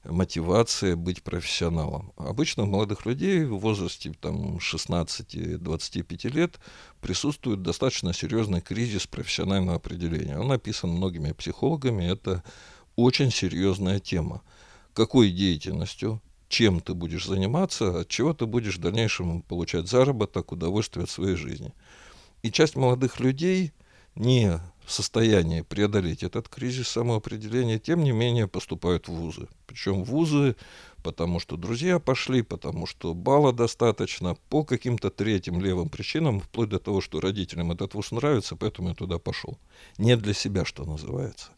мотивацией 0.05 0.95
быть 0.95 1.23
профессионалом. 1.23 2.13
Обычно 2.17 2.63
у 2.63 2.67
молодых 2.67 3.05
людей 3.05 3.45
в 3.45 3.59
возрасте 3.59 4.13
там, 4.21 4.59
16-25 4.59 6.31
лет 6.31 6.59
присутствует 7.01 7.63
достаточно 7.63 8.13
серьезный 8.13 8.61
кризис 8.61 9.07
профессионального 9.07 9.77
определения. 9.77 10.39
Он 10.39 10.53
описан 10.53 10.91
многими 10.91 11.33
психологами, 11.33 12.05
это 12.05 12.43
очень 12.97 13.31
серьезная 13.31 14.01
тема. 14.01 14.43
Какой 14.95 15.31
деятельностью, 15.31 16.23
чем 16.49 16.81
ты 16.81 16.95
будешь 16.95 17.27
заниматься, 17.27 18.01
от 18.01 18.09
чего 18.09 18.33
ты 18.33 18.47
будешь 18.47 18.79
в 18.79 18.81
дальнейшем 18.81 19.43
получать 19.43 19.89
заработок, 19.89 20.53
удовольствие 20.53 21.05
от 21.05 21.11
своей 21.11 21.37
жизни. 21.37 21.73
И 22.43 22.51
часть 22.51 22.77
молодых 22.77 23.21
людей 23.21 23.73
не 24.19 24.61
в 24.85 24.93
состоянии 24.93 25.61
преодолеть 25.61 26.23
этот 26.23 26.49
кризис 26.49 26.89
самоопределения, 26.89 27.79
тем 27.79 28.03
не 28.03 28.13
менее 28.13 28.49
поступают 28.49 29.07
в 29.07 29.13
вузы. 29.13 29.47
Причем 29.67 30.03
вузы, 30.03 30.57
потому 31.03 31.41
что 31.41 31.57
друзья 31.57 31.99
пошли, 31.99 32.43
потому 32.43 32.87
что 32.87 33.15
балла 33.15 33.53
достаточно, 33.53 34.37
по 34.49 34.65
каким-то 34.65 35.11
третьим 35.11 35.61
левым 35.61 35.89
причинам, 35.89 36.41
вплоть 36.41 36.71
до 36.71 36.79
того, 36.79 37.01
что 37.01 37.21
родителям 37.21 37.71
этот 37.71 37.95
вуз 37.95 38.11
нравится, 38.13 38.57
поэтому 38.57 38.89
я 38.89 38.95
туда 38.95 39.19
пошел. 39.19 39.59
Не 39.99 40.17
для 40.17 40.33
себя, 40.33 40.65
что 40.65 40.85
называется. 40.85 41.51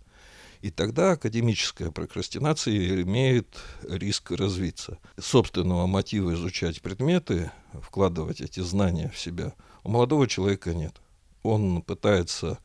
И 0.61 0.71
тогда 0.71 1.13
академическая 1.13 1.91
прокрастинация 1.91 3.01
имеет 3.03 3.59
риск 3.83 4.33
развиться. 4.33 4.99
Собственного 5.19 5.87
мотива 5.87 6.35
изучать 6.35 6.83
предметы, 6.83 7.51
вкладывать 7.81 8.41
эти 8.43 8.61
знания 8.61 9.11
в 9.15 9.19
себя, 9.19 9.55
у 9.85 9.91
молодого 9.91 10.27
человека 10.27 10.75
нет. 10.75 11.01
Он 11.43 11.83
пытается 11.83 12.59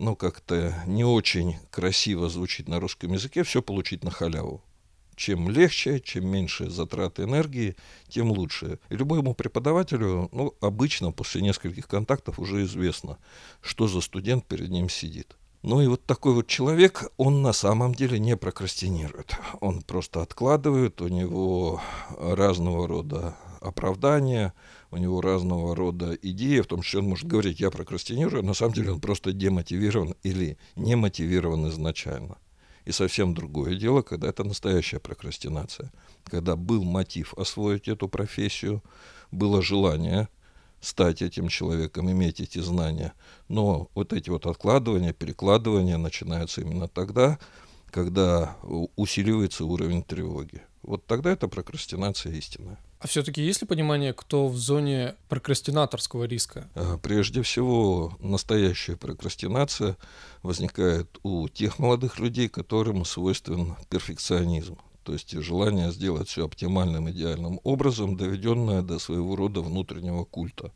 ну, 0.00 0.16
как-то 0.16 0.74
не 0.86 1.04
очень 1.04 1.56
красиво 1.70 2.30
звучит 2.30 2.68
на 2.68 2.80
русском 2.80 3.12
языке, 3.12 3.42
все 3.42 3.62
получить 3.62 4.02
на 4.02 4.10
халяву. 4.10 4.62
Чем 5.14 5.50
легче, 5.50 6.00
чем 6.00 6.26
меньше 6.26 6.70
затраты 6.70 7.24
энергии, 7.24 7.76
тем 8.08 8.32
лучше. 8.32 8.78
И 8.88 8.96
любому 8.96 9.34
преподавателю, 9.34 10.30
ну, 10.32 10.54
обычно 10.62 11.12
после 11.12 11.42
нескольких 11.42 11.86
контактов 11.86 12.38
уже 12.38 12.62
известно, 12.62 13.18
что 13.60 13.86
за 13.86 14.00
студент 14.00 14.46
перед 14.46 14.70
ним 14.70 14.88
сидит. 14.88 15.36
Ну 15.62 15.82
и 15.82 15.86
вот 15.86 16.02
такой 16.06 16.32
вот 16.32 16.46
человек, 16.46 17.12
он 17.18 17.42
на 17.42 17.52
самом 17.52 17.94
деле 17.94 18.18
не 18.18 18.34
прокрастинирует. 18.38 19.36
Он 19.60 19.82
просто 19.82 20.22
откладывает, 20.22 21.02
у 21.02 21.08
него 21.08 21.82
разного 22.18 22.88
рода 22.88 23.36
оправдания, 23.60 24.52
у 24.90 24.96
него 24.96 25.20
разного 25.20 25.76
рода 25.76 26.14
идеи, 26.14 26.60
в 26.60 26.66
том 26.66 26.82
числе 26.82 27.00
он 27.00 27.08
может 27.08 27.26
говорить, 27.26 27.60
я 27.60 27.70
прокрастинирую, 27.70 28.44
на 28.44 28.54
самом 28.54 28.74
деле 28.74 28.92
он 28.92 29.00
просто 29.00 29.32
демотивирован 29.32 30.14
или 30.22 30.58
не 30.76 30.96
мотивирован 30.96 31.68
изначально. 31.68 32.38
И 32.84 32.92
совсем 32.92 33.34
другое 33.34 33.76
дело, 33.76 34.02
когда 34.02 34.28
это 34.28 34.42
настоящая 34.42 35.00
прокрастинация. 35.00 35.92
Когда 36.24 36.56
был 36.56 36.82
мотив 36.82 37.34
освоить 37.34 37.88
эту 37.88 38.08
профессию, 38.08 38.82
было 39.30 39.62
желание 39.62 40.28
стать 40.80 41.22
этим 41.22 41.48
человеком, 41.48 42.10
иметь 42.10 42.40
эти 42.40 42.58
знания. 42.58 43.12
Но 43.48 43.90
вот 43.94 44.12
эти 44.12 44.30
вот 44.30 44.46
откладывания, 44.46 45.12
перекладывания 45.12 45.98
начинаются 45.98 46.62
именно 46.62 46.88
тогда, 46.88 47.38
когда 47.90 48.56
усиливается 48.96 49.64
уровень 49.64 50.02
тревоги. 50.02 50.62
Вот 50.82 51.06
тогда 51.06 51.32
это 51.32 51.48
прокрастинация 51.48 52.32
истинная. 52.32 52.78
А 53.00 53.06
все-таки 53.06 53.42
есть 53.42 53.62
ли 53.62 53.66
понимание, 53.66 54.12
кто 54.12 54.46
в 54.46 54.58
зоне 54.58 55.14
прокрастинаторского 55.30 56.24
риска? 56.24 56.68
А, 56.74 56.98
прежде 56.98 57.40
всего, 57.40 58.14
настоящая 58.20 58.96
прокрастинация 58.96 59.96
возникает 60.42 61.18
у 61.22 61.48
тех 61.48 61.78
молодых 61.78 62.18
людей, 62.18 62.50
которым 62.50 63.06
свойствен 63.06 63.74
перфекционизм. 63.88 64.76
То 65.02 65.14
есть 65.14 65.32
желание 65.32 65.90
сделать 65.92 66.28
все 66.28 66.44
оптимальным, 66.44 67.10
идеальным 67.10 67.58
образом, 67.64 68.18
доведенное 68.18 68.82
до 68.82 68.98
своего 68.98 69.34
рода 69.34 69.62
внутреннего 69.62 70.24
культа. 70.24 70.70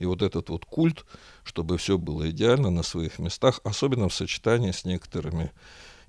И 0.00 0.06
вот 0.06 0.22
этот 0.22 0.48
вот 0.48 0.64
культ, 0.64 1.04
чтобы 1.44 1.78
все 1.78 1.98
было 1.98 2.30
идеально 2.30 2.70
на 2.70 2.82
своих 2.82 3.20
местах, 3.20 3.60
особенно 3.62 4.08
в 4.08 4.14
сочетании 4.14 4.72
с 4.72 4.84
некоторыми 4.84 5.52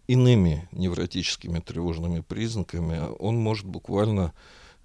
иными 0.08 0.68
невротическими 0.72 1.60
тревожными 1.60 2.22
признаками, 2.22 3.00
он 3.20 3.36
может 3.38 3.68
буквально 3.68 4.34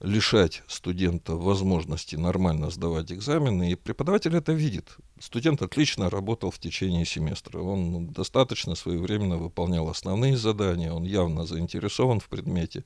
лишать 0.01 0.63
студента 0.69 1.37
возможности 1.37 2.17
нормально 2.17 2.71
сдавать 2.71 3.13
экзамены, 3.13 3.73
и 3.73 3.75
преподаватель 3.75 4.37
это 4.37 4.53
видит. 4.53 4.97
Студент 5.19 5.63
отлично 5.63 6.11
работал 6.11 6.51
в 6.51 6.59
течение 6.59 7.07
семестра, 7.07 7.61
он 7.61 8.09
достаточно 8.09 8.75
своевременно 8.75 9.39
выполнял 9.39 9.89
основные 9.89 10.37
задания, 10.37 10.93
он 10.93 11.05
явно 11.05 11.47
заинтересован 11.47 12.21
в 12.21 12.29
предмете, 12.29 12.85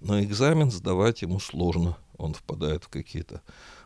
но 0.00 0.22
экзамен 0.22 0.70
сдавать 0.70 1.22
ему 1.22 1.40
сложно, 1.40 1.96
он 2.16 2.32
впадает 2.32 2.84
в 2.84 2.88
какие-то 2.88 3.42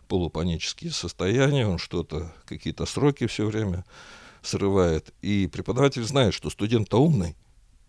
полупанические 0.06 0.92
состояния, 0.92 1.66
он 1.66 1.78
что-то, 1.78 2.32
какие-то 2.44 2.86
сроки 2.86 3.26
все 3.26 3.46
время 3.46 3.84
срывает, 4.42 5.12
и 5.22 5.48
преподаватель 5.48 6.04
знает, 6.04 6.34
что 6.34 6.50
студент-то 6.50 7.00
умный, 7.02 7.36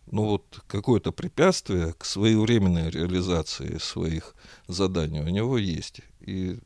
ну 0.08 0.26
вот 0.26 0.62
какое-то 0.68 1.12
препятствие 1.12 1.94
к 1.94 2.06
своевременной 2.06 2.90
реализации 2.90 3.78
своих 3.78 4.36
заданий 4.68 5.22
у 5.22 5.30
него 5.30 5.58
есть. 5.58 6.02
И 6.22 6.60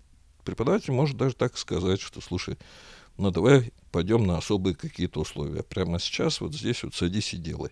преподаватель 0.43 0.93
может 0.93 1.17
даже 1.17 1.35
так 1.35 1.57
сказать, 1.57 2.01
что, 2.01 2.21
слушай, 2.21 2.57
ну 3.17 3.31
давай 3.31 3.73
пойдем 3.91 4.25
на 4.25 4.37
особые 4.37 4.75
какие-то 4.75 5.21
условия. 5.21 5.63
Прямо 5.63 5.99
сейчас 5.99 6.41
вот 6.41 6.53
здесь 6.53 6.83
вот 6.83 6.95
садись 6.95 7.33
и 7.33 7.37
делай. 7.37 7.71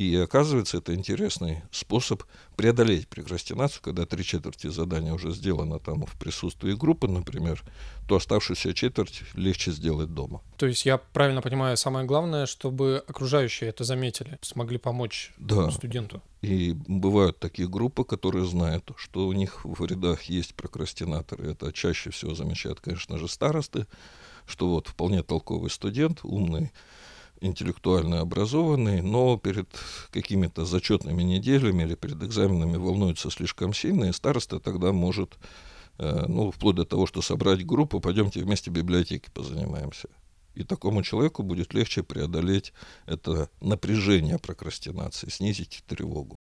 И 0.00 0.16
оказывается, 0.16 0.78
это 0.78 0.94
интересный 0.94 1.62
способ 1.70 2.22
преодолеть 2.56 3.06
прокрастинацию, 3.06 3.82
когда 3.82 4.06
три 4.06 4.24
четверти 4.24 4.68
задания 4.68 5.12
уже 5.12 5.30
сделано 5.30 5.78
там 5.78 6.06
в 6.06 6.18
присутствии 6.18 6.72
группы, 6.72 7.06
например, 7.06 7.62
то 8.08 8.16
оставшуюся 8.16 8.72
четверть 8.72 9.20
легче 9.34 9.72
сделать 9.72 10.14
дома. 10.14 10.40
То 10.56 10.64
есть 10.64 10.86
я 10.86 10.96
правильно 10.96 11.42
понимаю, 11.42 11.76
самое 11.76 12.06
главное, 12.06 12.46
чтобы 12.46 13.04
окружающие 13.06 13.68
это 13.68 13.84
заметили, 13.84 14.38
смогли 14.40 14.78
помочь 14.78 15.34
да. 15.36 15.70
студенту. 15.70 16.22
И 16.40 16.74
бывают 16.88 17.38
такие 17.38 17.68
группы, 17.68 18.04
которые 18.04 18.46
знают, 18.46 18.90
что 18.96 19.26
у 19.26 19.34
них 19.34 19.66
в 19.66 19.84
рядах 19.84 20.22
есть 20.22 20.54
прокрастинаторы. 20.54 21.50
Это 21.50 21.74
чаще 21.74 22.08
всего 22.08 22.34
замечают, 22.34 22.80
конечно 22.80 23.18
же, 23.18 23.28
старосты, 23.28 23.86
что 24.46 24.70
вот 24.70 24.88
вполне 24.88 25.22
толковый 25.22 25.68
студент, 25.68 26.20
умный, 26.22 26.72
интеллектуально 27.40 28.20
образованный, 28.20 29.02
но 29.02 29.36
перед 29.38 29.68
какими-то 30.10 30.64
зачетными 30.64 31.22
неделями 31.22 31.82
или 31.82 31.94
перед 31.94 32.22
экзаменами 32.22 32.76
волнуется 32.76 33.30
слишком 33.30 33.74
сильно, 33.74 34.04
и 34.04 34.12
староста 34.12 34.60
тогда 34.60 34.92
может, 34.92 35.38
э, 35.98 36.24
ну, 36.28 36.50
вплоть 36.50 36.76
до 36.76 36.84
того, 36.84 37.06
что 37.06 37.22
собрать 37.22 37.64
группу, 37.64 38.00
пойдемте 38.00 38.40
вместе 38.40 38.70
в 38.70 38.74
библиотеке 38.74 39.30
позанимаемся. 39.32 40.08
И 40.54 40.64
такому 40.64 41.02
человеку 41.02 41.42
будет 41.42 41.74
легче 41.74 42.02
преодолеть 42.02 42.72
это 43.06 43.48
напряжение 43.60 44.38
прокрастинации, 44.38 45.30
снизить 45.30 45.82
тревогу. 45.86 46.36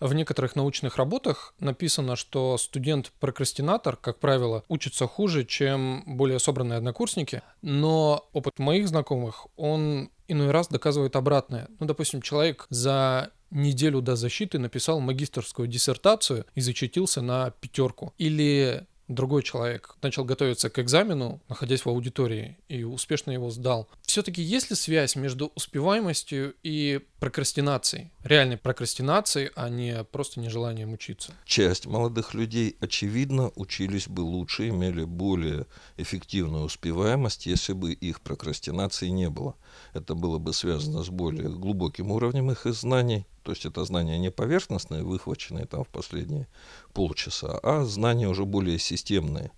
В 0.00 0.14
некоторых 0.14 0.56
научных 0.56 0.96
работах 0.96 1.54
написано, 1.60 2.16
что 2.16 2.56
студент-прокрастинатор, 2.56 3.96
как 3.96 4.18
правило, 4.18 4.64
учится 4.68 5.06
хуже, 5.06 5.44
чем 5.44 6.02
более 6.06 6.38
собранные 6.38 6.78
однокурсники, 6.78 7.42
но 7.60 8.26
опыт 8.32 8.58
моих 8.58 8.88
знакомых, 8.88 9.46
он 9.56 10.10
иной 10.26 10.50
раз 10.52 10.68
доказывает 10.68 11.16
обратное. 11.16 11.68
Ну, 11.78 11.86
допустим, 11.86 12.22
человек 12.22 12.66
за 12.70 13.30
неделю 13.50 14.00
до 14.00 14.16
защиты 14.16 14.58
написал 14.58 15.00
магистрскую 15.00 15.68
диссертацию 15.68 16.46
и 16.54 16.60
зачитился 16.60 17.20
на 17.20 17.50
пятерку. 17.50 18.14
Или 18.16 18.86
другой 19.10 19.42
человек 19.42 19.96
начал 20.02 20.24
готовиться 20.24 20.70
к 20.70 20.78
экзамену, 20.78 21.40
находясь 21.48 21.84
в 21.84 21.88
аудитории, 21.88 22.56
и 22.68 22.84
успешно 22.84 23.32
его 23.32 23.50
сдал. 23.50 23.88
Все-таки 24.02 24.40
есть 24.40 24.70
ли 24.70 24.76
связь 24.76 25.16
между 25.16 25.52
успеваемостью 25.54 26.54
и 26.62 27.00
прокрастинацией? 27.18 28.10
Реальной 28.22 28.56
прокрастинацией, 28.56 29.50
а 29.56 29.68
не 29.68 30.04
просто 30.04 30.40
нежеланием 30.40 30.92
учиться? 30.92 31.32
Часть 31.44 31.86
молодых 31.86 32.34
людей, 32.34 32.76
очевидно, 32.80 33.50
учились 33.56 34.08
бы 34.08 34.20
лучше, 34.20 34.68
имели 34.68 35.04
более 35.04 35.66
эффективную 35.96 36.64
успеваемость, 36.64 37.46
если 37.46 37.72
бы 37.72 37.92
их 37.92 38.20
прокрастинации 38.20 39.08
не 39.08 39.28
было. 39.28 39.56
Это 39.92 40.14
было 40.14 40.38
бы 40.38 40.52
связано 40.52 41.02
с 41.02 41.08
более 41.08 41.48
глубоким 41.48 42.12
уровнем 42.12 42.50
их 42.50 42.64
знаний, 42.66 43.26
то 43.42 43.52
есть 43.52 43.64
это 43.64 43.84
знания 43.84 44.18
не 44.18 44.30
поверхностные, 44.30 45.02
выхваченные 45.02 45.66
там 45.66 45.84
в 45.84 45.88
последние 45.88 46.46
полчаса, 46.92 47.58
а 47.62 47.84
знания 47.84 48.28
уже 48.28 48.44
более 48.44 48.78
системные. 48.78 49.50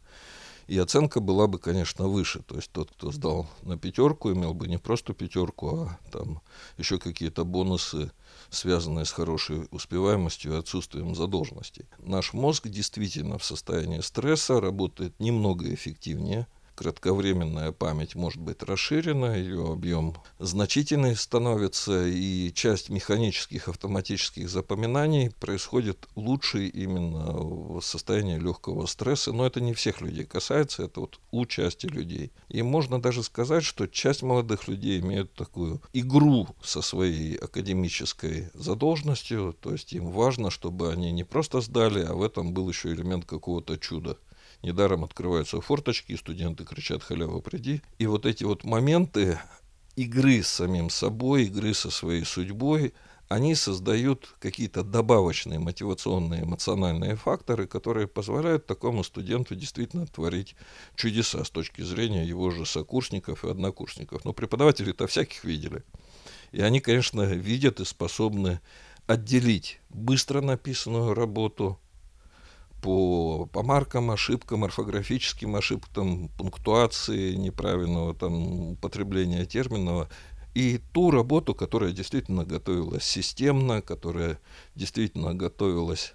И 0.68 0.78
оценка 0.78 1.20
была 1.20 1.48
бы, 1.48 1.58
конечно, 1.58 2.06
выше. 2.06 2.40
То 2.42 2.56
есть 2.56 2.70
тот, 2.70 2.90
кто 2.92 3.10
сдал 3.10 3.48
на 3.62 3.76
пятерку, 3.76 4.32
имел 4.32 4.54
бы 4.54 4.68
не 4.68 4.78
просто 4.78 5.12
пятерку, 5.12 5.80
а 5.80 5.98
там 6.10 6.40
еще 6.78 6.98
какие-то 6.98 7.44
бонусы, 7.44 8.12
связанные 8.48 9.04
с 9.04 9.10
хорошей 9.10 9.66
успеваемостью 9.70 10.54
и 10.54 10.58
отсутствием 10.58 11.14
задолженностей. 11.14 11.86
Наш 11.98 12.32
мозг 12.32 12.68
действительно 12.68 13.38
в 13.38 13.44
состоянии 13.44 14.00
стресса 14.00 14.60
работает 14.60 15.18
немного 15.18 15.72
эффективнее– 15.74 16.46
кратковременная 16.74 17.72
память 17.72 18.14
может 18.14 18.40
быть 18.40 18.62
расширена, 18.62 19.36
ее 19.36 19.72
объем 19.72 20.16
значительный 20.38 21.16
становится, 21.16 22.06
и 22.06 22.52
часть 22.52 22.90
механических 22.90 23.68
автоматических 23.68 24.48
запоминаний 24.48 25.30
происходит 25.40 26.08
лучше 26.14 26.66
именно 26.66 27.32
в 27.32 27.80
состоянии 27.80 28.38
легкого 28.38 28.86
стресса, 28.86 29.32
но 29.32 29.46
это 29.46 29.60
не 29.60 29.74
всех 29.74 30.00
людей 30.00 30.24
касается, 30.24 30.84
это 30.84 31.00
вот 31.00 31.20
у 31.30 31.46
части 31.46 31.86
людей. 31.86 32.32
И 32.48 32.62
можно 32.62 33.00
даже 33.00 33.22
сказать, 33.22 33.64
что 33.64 33.86
часть 33.86 34.22
молодых 34.22 34.68
людей 34.68 35.00
имеют 35.00 35.34
такую 35.34 35.80
игру 35.92 36.48
со 36.62 36.82
своей 36.82 37.36
академической 37.36 38.50
задолженностью, 38.54 39.56
то 39.60 39.72
есть 39.72 39.92
им 39.92 40.10
важно, 40.10 40.50
чтобы 40.50 40.92
они 40.92 41.12
не 41.12 41.24
просто 41.24 41.60
сдали, 41.60 42.02
а 42.02 42.14
в 42.14 42.22
этом 42.22 42.52
был 42.52 42.68
еще 42.68 42.92
элемент 42.92 43.24
какого-то 43.24 43.78
чуда. 43.78 44.18
Недаром 44.62 45.02
открываются 45.04 45.60
форточки, 45.60 46.16
студенты 46.16 46.64
кричат 46.64 47.02
«халява, 47.02 47.40
приди». 47.40 47.82
И 47.98 48.06
вот 48.06 48.26
эти 48.26 48.44
вот 48.44 48.64
моменты 48.64 49.40
игры 49.96 50.42
с 50.42 50.48
самим 50.48 50.88
собой, 50.88 51.44
игры 51.44 51.74
со 51.74 51.90
своей 51.90 52.24
судьбой, 52.24 52.94
они 53.28 53.54
создают 53.54 54.34
какие-то 54.40 54.82
добавочные 54.82 55.58
мотивационные 55.58 56.42
эмоциональные 56.42 57.16
факторы, 57.16 57.66
которые 57.66 58.06
позволяют 58.06 58.66
такому 58.66 59.02
студенту 59.04 59.54
действительно 59.54 60.06
творить 60.06 60.54
чудеса 60.96 61.42
с 61.42 61.50
точки 61.50 61.80
зрения 61.80 62.24
его 62.24 62.50
же 62.50 62.66
сокурсников 62.66 63.44
и 63.44 63.50
однокурсников. 63.50 64.24
Но 64.24 64.32
преподаватели-то 64.32 65.06
всяких 65.06 65.44
видели. 65.44 65.82
И 66.52 66.60
они, 66.60 66.80
конечно, 66.80 67.22
видят 67.22 67.80
и 67.80 67.84
способны 67.84 68.60
отделить 69.06 69.80
быстро 69.88 70.40
написанную 70.40 71.14
работу 71.14 71.80
по 72.82 73.46
помаркам, 73.46 74.10
ошибкам, 74.10 74.64
орфографическим 74.64 75.54
ошибкам, 75.56 76.28
пунктуации, 76.36 77.34
неправильного 77.34 78.12
там 78.12 78.72
употребления 78.72 79.46
терминов, 79.46 80.08
и 80.54 80.80
ту 80.92 81.10
работу, 81.10 81.54
которая 81.54 81.92
действительно 81.92 82.44
готовилась 82.44 83.04
системно, 83.04 83.80
которая 83.80 84.38
действительно 84.74 85.32
готовилась 85.32 86.14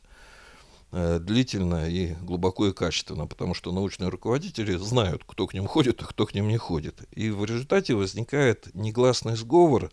э, 0.91 1.19
длительно 1.19 1.89
и 1.89 2.13
глубоко 2.21 2.67
и 2.67 2.73
качественно, 2.73 3.25
потому 3.27 3.53
что 3.53 3.71
научные 3.71 4.09
руководители 4.09 4.75
знают, 4.75 5.23
кто 5.25 5.47
к 5.47 5.53
ним 5.53 5.67
ходит, 5.67 6.03
а 6.03 6.05
кто 6.05 6.25
к 6.25 6.35
ним 6.35 6.49
не 6.49 6.57
ходит. 6.57 7.01
И 7.11 7.29
в 7.29 7.45
результате 7.45 7.95
возникает 7.95 8.75
негласный 8.75 9.37
сговор, 9.37 9.89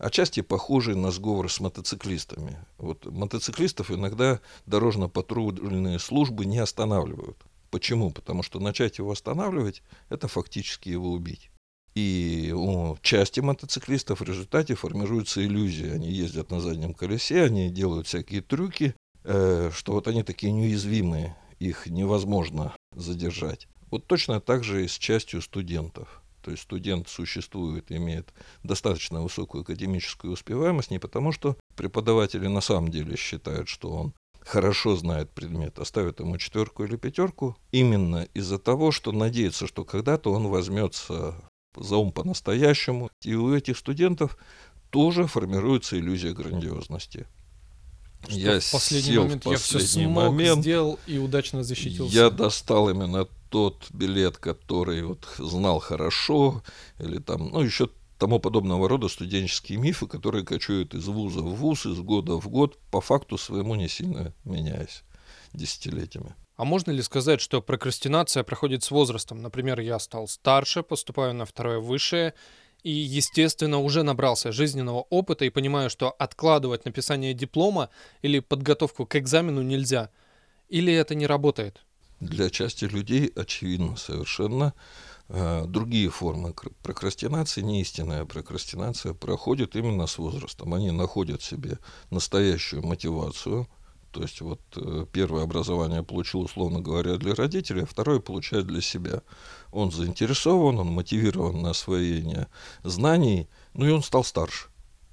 отчасти 0.00 0.40
похожий 0.40 0.96
на 0.96 1.10
сговор 1.10 1.50
с 1.50 1.60
мотоциклистами. 1.60 2.58
Вот 2.78 3.06
мотоциклистов 3.06 3.90
иногда 3.90 4.40
дорожно-патрульные 4.66 5.98
службы 5.98 6.46
не 6.46 6.58
останавливают. 6.58 7.36
Почему? 7.70 8.10
Потому 8.10 8.42
что 8.42 8.58
начать 8.58 8.98
его 8.98 9.12
останавливать– 9.12 9.82
это 10.08 10.26
фактически 10.26 10.88
его 10.88 11.12
убить. 11.12 11.50
И 11.94 12.52
у 12.56 12.96
части 13.02 13.40
мотоциклистов 13.40 14.20
в 14.20 14.24
результате 14.24 14.74
формируется 14.74 15.44
иллюзия. 15.44 15.92
Они 15.92 16.10
ездят 16.10 16.50
на 16.50 16.60
заднем 16.60 16.94
колесе, 16.94 17.42
они 17.42 17.70
делают 17.70 18.06
всякие 18.06 18.42
трюки, 18.42 18.94
э, 19.24 19.70
что 19.74 19.92
вот 19.92 20.08
они 20.08 20.22
такие 20.22 20.52
неуязвимые, 20.52 21.36
их 21.58 21.86
невозможно 21.86 22.74
задержать. 22.94 23.68
Вот 23.90 24.06
точно 24.06 24.40
так 24.40 24.64
же 24.64 24.84
и 24.84 24.88
с 24.88 24.92
частью 24.92 25.42
студентов. 25.42 26.19
То 26.42 26.50
есть 26.50 26.62
студент 26.62 27.08
существует, 27.08 27.90
имеет 27.92 28.32
достаточно 28.62 29.22
высокую 29.22 29.62
академическую 29.62 30.32
успеваемость 30.32 30.90
не 30.90 30.98
потому, 30.98 31.32
что 31.32 31.56
преподаватели 31.76 32.46
на 32.46 32.60
самом 32.60 32.90
деле 32.90 33.16
считают, 33.16 33.68
что 33.68 33.90
он 33.90 34.14
хорошо 34.40 34.96
знает 34.96 35.30
предмет, 35.30 35.78
оставят 35.78 36.20
ему 36.20 36.38
четверку 36.38 36.84
или 36.84 36.96
пятерку, 36.96 37.56
именно 37.72 38.26
из-за 38.34 38.58
того, 38.58 38.90
что 38.90 39.12
надеется, 39.12 39.66
что 39.66 39.84
когда-то 39.84 40.32
он 40.32 40.48
возьмется 40.48 41.34
за 41.76 41.96
ум 41.96 42.12
по-настоящему. 42.12 43.10
И 43.22 43.34
у 43.34 43.54
этих 43.54 43.78
студентов 43.78 44.36
тоже 44.90 45.26
формируется 45.26 45.98
иллюзия 45.98 46.32
грандиозности. 46.32 47.26
Что 48.28 48.34
я 48.34 48.60
в 48.60 48.70
последний 48.70 49.12
сел 49.12 49.22
момент 49.22 49.42
в 49.42 49.44
последний 49.44 49.74
я 49.74 49.80
все 49.80 50.02
смог, 50.02 50.32
момент, 50.32 50.60
сделал 50.60 50.98
и 51.06 51.18
удачно 51.18 51.62
защитился. 51.62 52.14
Я 52.14 52.30
достал 52.30 52.90
именно 52.90 53.26
тот 53.50 53.90
билет, 53.90 54.38
который 54.38 55.02
вот 55.02 55.28
знал 55.38 55.80
хорошо, 55.80 56.62
или 56.98 57.18
там, 57.18 57.50
ну, 57.50 57.60
еще 57.60 57.90
тому 58.18 58.38
подобного 58.38 58.88
рода 58.88 59.08
студенческие 59.08 59.78
мифы, 59.78 60.06
которые 60.06 60.44
кочуют 60.44 60.94
из 60.94 61.06
вуза 61.06 61.40
в 61.40 61.54
вуз, 61.54 61.86
из 61.86 61.98
года 62.00 62.36
в 62.36 62.48
год, 62.48 62.78
по 62.90 63.00
факту 63.00 63.38
своему 63.38 63.74
не 63.74 63.88
сильно 63.88 64.34
меняясь 64.44 65.02
десятилетиями. 65.52 66.34
А 66.56 66.64
можно 66.64 66.90
ли 66.90 67.02
сказать, 67.02 67.40
что 67.40 67.62
прокрастинация 67.62 68.44
проходит 68.44 68.84
с 68.84 68.90
возрастом? 68.90 69.40
Например, 69.40 69.80
я 69.80 69.98
стал 69.98 70.28
старше, 70.28 70.82
поступаю 70.82 71.34
на 71.34 71.46
второе 71.46 71.78
высшее, 71.78 72.34
и, 72.82 72.90
естественно, 72.90 73.78
уже 73.78 74.02
набрался 74.02 74.52
жизненного 74.52 75.06
опыта 75.08 75.46
и 75.46 75.50
понимаю, 75.50 75.88
что 75.88 76.10
откладывать 76.10 76.84
написание 76.84 77.32
диплома 77.32 77.88
или 78.20 78.40
подготовку 78.40 79.06
к 79.06 79.16
экзамену 79.16 79.62
нельзя. 79.62 80.10
Или 80.68 80.92
это 80.92 81.14
не 81.14 81.26
работает? 81.26 81.80
Для 82.20 82.50
части 82.50 82.84
людей 82.84 83.32
очевидно 83.34 83.96
совершенно. 83.96 84.74
А, 85.28 85.64
другие 85.66 86.10
формы 86.10 86.54
прокрастинации, 86.82 87.62
не 87.62 87.80
истинная 87.80 88.24
прокрастинация, 88.24 89.14
проходит 89.14 89.76
именно 89.76 90.06
с 90.06 90.18
возрастом. 90.18 90.74
Они 90.74 90.90
находят 90.90 91.42
себе 91.42 91.78
настоящую 92.10 92.84
мотивацию, 92.84 93.66
То 94.10 94.22
есть 94.22 94.40
вот 94.40 94.60
э, 94.74 95.06
первое 95.12 95.44
образование 95.44 96.02
получил, 96.02 96.40
условно 96.40 96.80
говоря, 96.80 97.16
для 97.16 97.32
родителей, 97.32 97.82
а 97.82 97.86
второе 97.86 98.18
получает 98.18 98.66
для 98.66 98.80
себя. 98.80 99.22
Он 99.70 99.92
заинтересован, 99.92 100.80
он 100.80 100.88
мотивирован 100.88 101.62
на 101.62 101.70
освоение 101.70 102.48
знаний, 102.82 103.48
ну 103.72 103.86
и 103.86 103.90
он 103.90 104.02
стал 104.02 104.24
старше. 104.24 104.66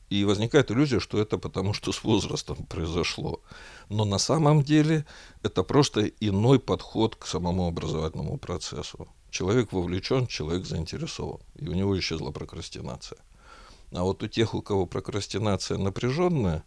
И 0.09 0.23
возникает 0.23 0.71
иллюзия, 0.71 0.99
что 0.99 1.19
это 1.19 1.37
потому, 1.37 1.73
что 1.73 1.91
с 1.91 2.03
возрастом 2.03 2.65
произошло. 2.65 3.41
Но 3.89 4.05
на 4.05 4.17
самом 4.17 4.63
деле 4.63 5.05
это 5.43 5.63
просто 5.63 6.07
иной 6.07 6.59
подход 6.59 7.15
к 7.15 7.25
самому 7.25 7.67
образовательному 7.67 8.37
процессу. 8.37 9.07
Человек 9.29 9.71
вовлечен, 9.71 10.27
человек 10.27 10.65
заинтересован. 10.65 11.39
И 11.55 11.67
у 11.67 11.73
него 11.73 11.97
исчезла 11.97 12.31
прокрастинация. 12.31 13.19
А 13.91 14.03
вот 14.03 14.23
у 14.23 14.27
тех, 14.27 14.53
у 14.53 14.61
кого 14.61 14.85
прокрастинация 14.85 15.77
напряженная, 15.77 16.63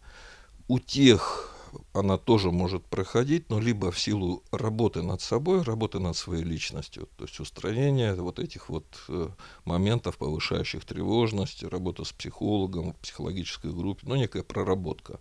у 0.67 0.79
тех 0.79 1.51
она 1.93 2.17
тоже 2.17 2.51
может 2.51 2.85
проходить, 2.85 3.49
но 3.49 3.59
либо 3.59 3.91
в 3.91 3.99
силу 3.99 4.43
работы 4.51 5.01
над 5.01 5.21
собой, 5.21 5.61
работы 5.61 5.99
над 5.99 6.17
своей 6.17 6.43
личностью, 6.43 7.07
то 7.17 7.25
есть 7.25 7.39
устранение 7.39 8.13
вот 8.15 8.39
этих 8.39 8.69
вот 8.69 8.85
э, 9.07 9.29
моментов, 9.65 10.17
повышающих 10.17 10.83
тревожность, 10.85 11.63
работа 11.63 12.03
с 12.03 12.11
психологом, 12.11 12.93
в 12.93 12.97
психологической 12.97 13.71
группе, 13.71 14.05
ну, 14.07 14.15
некая 14.15 14.43
проработка. 14.43 15.19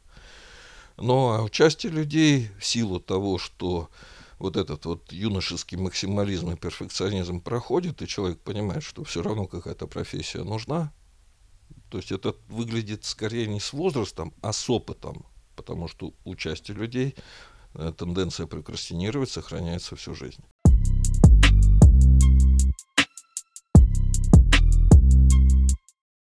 Но 1.00 1.32
а 1.32 1.42
у 1.42 1.48
части 1.48 1.86
людей 1.86 2.50
в 2.58 2.64
силу 2.64 3.00
того, 3.00 3.38
что 3.38 3.90
вот 4.38 4.56
этот 4.56 4.84
вот 4.84 5.12
юношеский 5.12 5.76
максимализм 5.76 6.52
и 6.52 6.56
перфекционизм 6.56 7.40
проходит, 7.40 8.02
и 8.02 8.06
человек 8.06 8.40
понимает, 8.40 8.82
что 8.82 9.02
все 9.04 9.22
равно 9.22 9.46
какая-то 9.46 9.86
профессия 9.86 10.44
нужна, 10.44 10.92
то 11.90 11.98
есть 11.98 12.12
это 12.12 12.36
выглядит 12.48 13.04
скорее 13.04 13.48
не 13.48 13.60
с 13.60 13.72
возрастом, 13.72 14.32
а 14.42 14.52
с 14.52 14.70
опытом 14.70 15.26
потому 15.60 15.88
что 15.88 16.14
у 16.24 16.36
части 16.36 16.72
людей 16.72 17.14
э, 17.74 17.92
тенденция 17.96 18.46
прокрастинировать 18.46 19.30
сохраняется 19.30 19.94
всю 19.94 20.14
жизнь. 20.14 20.42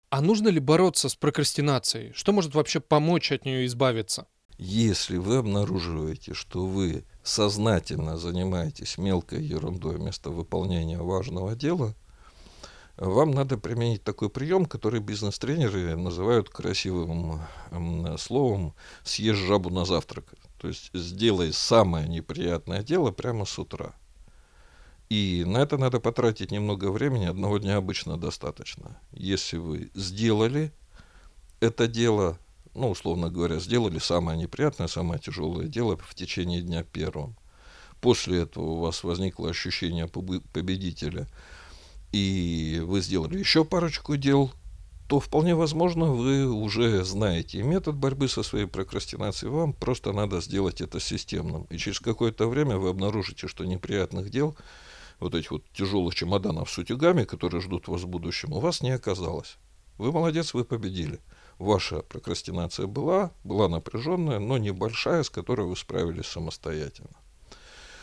А 0.10 0.22
нужно 0.22 0.48
ли 0.48 0.62
бороться 0.62 1.10
с 1.10 1.16
прокрастинацией? 1.16 2.14
Что 2.14 2.32
может 2.32 2.56
вообще 2.56 2.80
помочь 2.80 3.34
от 3.34 3.44
нее 3.44 3.66
избавиться? 3.66 4.26
Если 4.58 5.18
вы 5.18 5.38
обнаруживаете, 5.38 6.34
что 6.34 6.66
вы 6.66 7.04
сознательно 7.24 8.18
занимаетесь 8.18 8.98
мелкой 8.98 9.44
ерундой 9.44 9.98
вместо 9.98 10.30
выполнения 10.30 11.00
важного 11.00 11.56
дела, 11.56 11.94
вам 12.98 13.32
надо 13.32 13.58
применить 13.58 14.04
такой 14.04 14.30
прием, 14.30 14.66
который 14.66 15.02
бизнес-тренеры 15.02 15.98
называют 15.98 16.50
красивым 16.50 17.42
словом 18.18 18.74
«съешь 19.04 19.36
жабу 19.36 19.70
на 19.70 19.84
завтрак». 19.84 20.34
То 20.62 20.70
есть 20.70 20.92
сделай 20.94 21.52
самое 21.52 22.08
неприятное 22.08 22.84
дело 22.84 23.12
прямо 23.12 23.44
с 23.44 23.60
утра. 23.60 23.94
И 25.10 25.44
на 25.46 25.58
это 25.58 25.78
надо 25.78 26.00
потратить 26.00 26.52
немного 26.52 26.90
времени, 26.90 27.26
одного 27.26 27.58
дня 27.58 27.76
обычно 27.76 28.18
достаточно. 28.18 28.98
Если 29.12 29.58
вы 29.58 29.92
сделали 29.94 30.72
это 31.60 31.88
дело, 31.88 32.40
ну, 32.76 32.92
условно 32.92 33.30
говоря, 33.30 33.60
сделали 33.60 34.00
самое 34.00 34.38
неприятное, 34.38 34.88
самое 34.88 35.20
тяжелое 35.20 35.68
дело 35.68 35.98
в 35.98 36.14
течение 36.14 36.62
дня 36.62 36.84
первым. 36.84 37.36
После 38.02 38.42
этого 38.42 38.66
у 38.66 38.80
вас 38.82 39.04
возникло 39.04 39.50
ощущение 39.50 40.08
победителя– 40.08 41.28
и 42.16 42.82
вы 42.82 43.02
сделали 43.02 43.38
еще 43.38 43.66
парочку 43.66 44.16
дел, 44.16 44.50
то 45.10 45.20
вполне 45.20 45.54
возможно 45.54 46.06
вы 46.14 46.50
уже 46.50 47.04
знаете 47.04 47.62
метод 47.62 47.96
борьбы 47.98 48.30
со 48.30 48.42
своей 48.42 48.68
прокрастинацией. 48.68 49.52
Вам 49.52 49.74
просто 49.74 50.14
надо 50.14 50.40
сделать 50.40 50.80
это 50.80 51.02
системным. 51.02 51.66
И 51.70 51.78
через 51.78 52.00
какое-то 52.00 52.48
время 52.48 52.78
вы 52.78 52.88
обнаружите, 52.88 53.50
что 53.50 53.66
неприятных 53.66 54.30
дел, 54.30 54.56
вот 55.20 55.36
этих 55.36 55.52
вот 55.52 55.66
тяжелых 55.74 56.16
чемоданов 56.16 56.72
с 56.72 56.78
утюгами, 56.78 57.26
которые 57.26 57.60
ждут 57.60 57.90
вас 57.90 58.04
в 58.04 58.08
будущем, 58.08 58.54
у 58.54 58.62
вас 58.62 58.82
не 58.82 58.92
оказалось. 58.92 59.58
Вы 59.98 60.14
молодец, 60.14 60.54
вы 60.54 60.64
победили. 60.64 61.20
Ваша 61.58 62.02
прокрастинация 62.02 62.86
была, 62.86 63.32
была 63.44 63.70
напряженная, 63.70 64.40
но 64.40 64.58
небольшая, 64.58 65.24
с 65.24 65.30
которой 65.30 65.68
вы 65.68 65.78
справились 65.78 66.26
самостоятельно. 66.26 67.16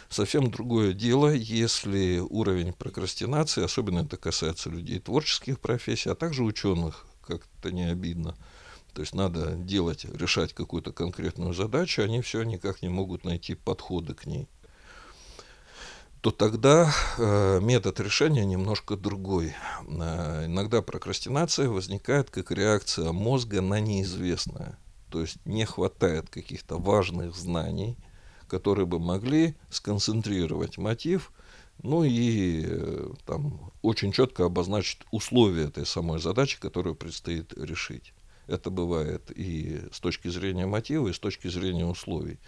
Совсем 0.09 0.51
другое 0.51 0.93
дело, 0.93 1.33
если 1.33 2.19
уровень 2.19 2.73
прокрастинации, 2.73 3.65
особенно 3.65 4.01
это 4.01 4.17
касается 4.17 4.71
людей 4.71 4.99
творческих 4.99 5.61
профессий, 5.61 6.11
а 6.11 6.15
также 6.15 6.45
ученых, 6.45 7.07
как-то 7.27 7.73
не 7.73 7.85
обидно. 7.85 8.37
То 8.95 9.01
есть 9.01 9.15
надо 9.15 9.53
делать, 9.53 10.05
решать 10.05 10.53
какую-то 10.53 10.93
конкретную 10.93 11.55
задачу, 11.55 12.03
они 12.03 12.21
все 12.21 12.43
никак 12.43 12.83
не 12.83 12.89
могут 12.89 13.25
найти 13.25 13.55
подходы 13.55 14.15
к 14.15 14.27
ней 14.27 14.49
то 16.23 16.31
тогда 16.31 16.95
э, 17.19 17.59
метод 17.61 17.99
решения 17.99 18.45
немножко 18.45 18.97
другой. 18.97 19.55
Э, 19.89 20.47
иногда 20.47 20.81
прокрастинация 20.81 21.69
возникает 21.69 22.31
как 22.31 22.53
реакция 22.53 23.11
мозга 23.11 23.61
на 23.61 23.81
неизвестное. 23.81 24.79
То 25.11 25.21
есть 25.21 25.45
не 25.45 25.65
хватает 25.65 26.31
каких-то 26.31 26.79
важных 26.79 27.35
знаний, 27.35 27.99
которые 28.47 28.87
бы 28.87 29.01
могли 29.01 29.57
сконцентрировать 29.69 30.79
мотив, 30.79 31.33
ну 31.83 32.05
и 32.05 32.67
э, 32.69 33.11
там 33.27 33.73
очень 33.83 34.13
четко 34.13 34.45
обозначить 34.45 35.01
условия 35.11 35.65
этой 35.65 35.85
самой 35.85 36.21
задачи, 36.21 36.61
которую 36.61 36.95
предстоит 36.95 37.53
решить. 37.59 38.15
Это 38.47 38.71
бывает 38.71 39.31
и 39.31 39.83
с 39.93 40.01
точки 40.01 40.29
зрения 40.29 40.67
мотива, 40.67 41.09
и 41.09 41.13
с 41.13 41.19
точки 41.19 41.49
зрения 41.49 41.87
условий. 41.87 42.39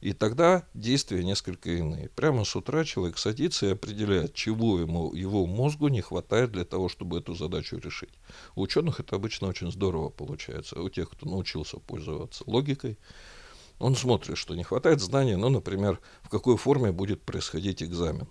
И 0.00 0.12
тогда 0.12 0.66
действия 0.74 1.24
несколько 1.24 1.70
иные. 1.70 2.10
Прямо 2.10 2.44
с 2.44 2.54
утра 2.54 2.84
человек 2.84 3.16
садится 3.18 3.66
и 3.66 3.72
определяет, 3.72 4.34
чего 4.34 4.78
ему, 4.78 5.14
его 5.14 5.46
мозгу 5.46 5.88
не 5.88 6.02
хватает 6.02 6.52
для 6.52 6.64
того, 6.64 6.88
чтобы 6.88 7.18
эту 7.18 7.34
задачу 7.34 7.78
решить. 7.78 8.12
У 8.54 8.62
ученых 8.62 9.00
это 9.00 9.16
обычно 9.16 9.48
очень 9.48 9.72
здорово 9.72 10.10
получается. 10.10 10.80
У 10.80 10.88
тех, 10.90 11.10
кто 11.10 11.26
научился 11.26 11.78
пользоваться 11.78 12.44
логикой, 12.46 12.98
он 13.78 13.94
смотрит, 13.94 14.36
что 14.36 14.54
не 14.54 14.64
хватает 14.64 15.00
знаний, 15.00 15.36
ну, 15.36 15.48
например, 15.48 16.00
в 16.22 16.28
какой 16.28 16.56
форме 16.56 16.92
будет 16.92 17.22
происходить 17.22 17.82
экзамен. 17.82 18.28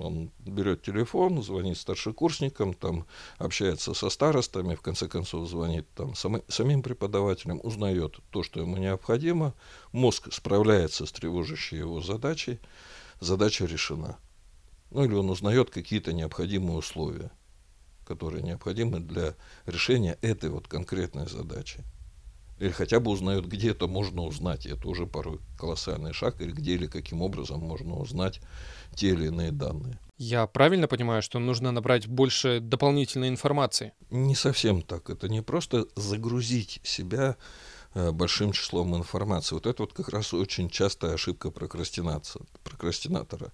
Он 0.00 0.30
берет 0.40 0.82
телефон, 0.82 1.42
звонит 1.42 1.76
старшекурсникам, 1.78 2.74
там 2.74 3.06
общается 3.38 3.94
со 3.94 4.10
старостами, 4.10 4.74
в 4.74 4.82
конце 4.82 5.08
концов 5.08 5.48
звонит 5.48 5.86
там 5.94 6.14
сам, 6.14 6.42
самим 6.48 6.82
преподавателям, 6.82 7.60
узнает 7.62 8.18
то, 8.30 8.42
что 8.42 8.60
ему 8.60 8.76
необходимо, 8.76 9.54
мозг 9.92 10.32
справляется 10.32 11.06
с 11.06 11.12
тревожащей 11.12 11.78
его 11.78 12.00
задачей, 12.00 12.58
задача 13.20 13.64
решена. 13.64 14.18
Ну 14.90 15.04
или 15.04 15.14
он 15.14 15.30
узнает 15.30 15.70
какие-то 15.70 16.12
необходимые 16.12 16.78
условия, 16.78 17.30
которые 18.06 18.42
необходимы 18.42 19.00
для 19.00 19.34
решения 19.66 20.18
этой 20.22 20.50
вот 20.50 20.66
конкретной 20.66 21.28
задачи 21.28 21.84
или 22.60 22.70
хотя 22.70 23.00
бы 23.00 23.10
узнают, 23.10 23.46
где 23.46 23.70
это 23.70 23.88
можно 23.88 24.22
узнать. 24.22 24.66
И 24.66 24.70
это 24.70 24.86
уже 24.86 25.06
порой 25.06 25.40
колоссальный 25.58 26.12
шаг, 26.12 26.40
или 26.40 26.52
где 26.52 26.74
или 26.74 26.86
каким 26.86 27.22
образом 27.22 27.60
можно 27.60 27.96
узнать 27.96 28.40
те 28.94 29.08
или 29.08 29.26
иные 29.26 29.50
данные. 29.50 29.98
Я 30.18 30.46
правильно 30.46 30.86
понимаю, 30.86 31.22
что 31.22 31.38
нужно 31.38 31.72
набрать 31.72 32.06
больше 32.06 32.60
дополнительной 32.60 33.30
информации? 33.30 33.94
Не 34.10 34.34
совсем 34.34 34.82
так. 34.82 35.08
Это 35.08 35.30
не 35.30 35.40
просто 35.40 35.86
загрузить 35.96 36.80
себя 36.82 37.36
э, 37.94 38.10
большим 38.10 38.52
числом 38.52 38.94
информации. 38.94 39.54
Вот 39.54 39.66
это 39.66 39.82
вот 39.82 39.94
как 39.94 40.10
раз 40.10 40.34
очень 40.34 40.68
частая 40.68 41.14
ошибка 41.14 41.50
прокрастинации, 41.50 42.42
прокрастинатора. 42.62 43.50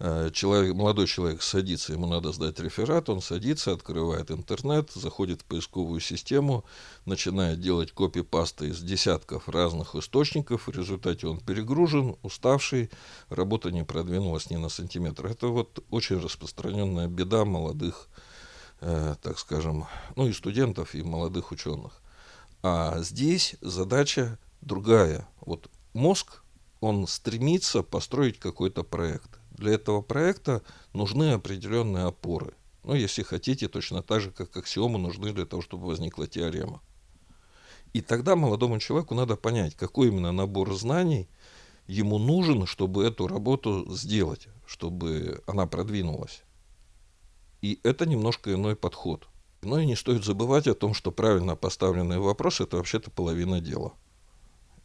Э, 0.00 0.30
человек, 0.32 0.74
молодой 0.76 1.08
человек 1.08 1.42
садится, 1.42 1.92
ему 1.92 2.06
надо 2.06 2.32
сдать 2.32 2.60
реферат, 2.60 3.08
он 3.08 3.20
садится, 3.20 3.72
открывает 3.72 4.30
интернет, 4.30 4.92
заходит 4.92 5.42
в 5.42 5.44
поисковую 5.44 6.00
систему, 6.00 6.64
начинает 7.04 7.60
делать 7.60 7.90
копипасты 7.90 8.68
из 8.68 8.80
десятков 8.80 9.48
разных 9.48 9.96
источников, 9.96 10.68
в 10.68 10.70
результате 10.70 11.26
он 11.26 11.40
перегружен, 11.40 12.14
уставший, 12.22 12.90
работа 13.28 13.72
не 13.72 13.84
продвинулась 13.84 14.50
ни 14.50 14.56
на 14.56 14.68
сантиметр. 14.68 15.26
Это 15.26 15.48
вот 15.48 15.84
очень 15.90 16.20
распространенная 16.20 17.08
беда 17.08 17.44
молодых, 17.44 18.08
э, 18.80 19.16
так 19.20 19.36
скажем, 19.40 19.86
ну 20.14 20.28
и 20.28 20.32
студентов, 20.32 20.94
и 20.94 21.02
молодых 21.02 21.50
ученых. 21.50 22.00
А 22.62 23.00
здесь 23.00 23.56
задача 23.62 24.38
другая. 24.60 25.28
Вот 25.40 25.68
мозг, 25.92 26.42
он 26.80 27.08
стремится 27.08 27.82
построить 27.82 28.38
какой-то 28.38 28.84
проект 28.84 29.37
для 29.58 29.74
этого 29.74 30.00
проекта 30.00 30.62
нужны 30.92 31.32
определенные 31.32 32.06
опоры. 32.06 32.54
Ну, 32.84 32.94
если 32.94 33.22
хотите, 33.22 33.68
точно 33.68 34.02
так 34.02 34.20
же, 34.20 34.30
как 34.30 34.56
аксиомы 34.56 34.98
нужны 34.98 35.32
для 35.32 35.44
того, 35.44 35.60
чтобы 35.62 35.86
возникла 35.86 36.26
теорема. 36.26 36.80
И 37.92 38.00
тогда 38.00 38.36
молодому 38.36 38.78
человеку 38.78 39.14
надо 39.14 39.36
понять, 39.36 39.74
какой 39.74 40.08
именно 40.08 40.32
набор 40.32 40.74
знаний 40.74 41.28
ему 41.86 42.18
нужен, 42.18 42.66
чтобы 42.66 43.04
эту 43.04 43.26
работу 43.26 43.86
сделать, 43.94 44.48
чтобы 44.66 45.42
она 45.46 45.66
продвинулась. 45.66 46.42
И 47.62 47.80
это 47.82 48.06
немножко 48.06 48.52
иной 48.52 48.76
подход. 48.76 49.26
Но 49.62 49.80
и 49.80 49.86
не 49.86 49.96
стоит 49.96 50.24
забывать 50.24 50.68
о 50.68 50.74
том, 50.74 50.94
что 50.94 51.10
правильно 51.10 51.56
поставленный 51.56 52.18
вопрос– 52.18 52.60
это 52.60 52.76
вообще-то 52.76 53.10
половина 53.10 53.60
дела. 53.60 53.94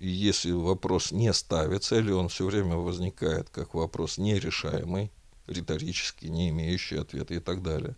Если 0.05 0.51
вопрос 0.51 1.11
не 1.11 1.31
ставится, 1.33 1.97
или 1.97 2.11
он 2.11 2.27
все 2.27 2.45
время 2.45 2.75
возникает 2.75 3.49
как 3.49 3.73
вопрос 3.73 4.17
нерешаемый, 4.17 5.11
риторический, 5.47 6.29
не 6.29 6.49
имеющий 6.49 6.97
ответа 6.97 7.33
и 7.35 7.39
так 7.39 7.63
далее, 7.63 7.95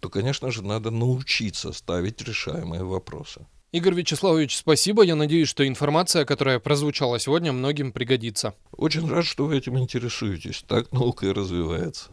то, 0.00 0.10
конечно 0.10 0.50
же, 0.50 0.62
надо 0.62 0.90
научиться 0.90 1.72
ставить 1.72 2.20
решаемые 2.20 2.84
вопросы. 2.84 3.46
Игорь 3.72 3.94
Вячеславович, 3.94 4.56
спасибо. 4.56 5.02
Я 5.02 5.14
надеюсь, 5.14 5.48
что 5.48 5.66
информация, 5.66 6.24
которая 6.24 6.58
прозвучала 6.58 7.18
сегодня, 7.18 7.52
многим 7.52 7.92
пригодится. 7.92 8.54
Очень 8.72 9.08
рад, 9.08 9.24
что 9.24 9.46
вы 9.46 9.56
этим 9.56 9.78
интересуетесь. 9.78 10.64
Так 10.66 10.92
наука 10.92 11.26
и 11.26 11.32
развивается. 11.32 12.10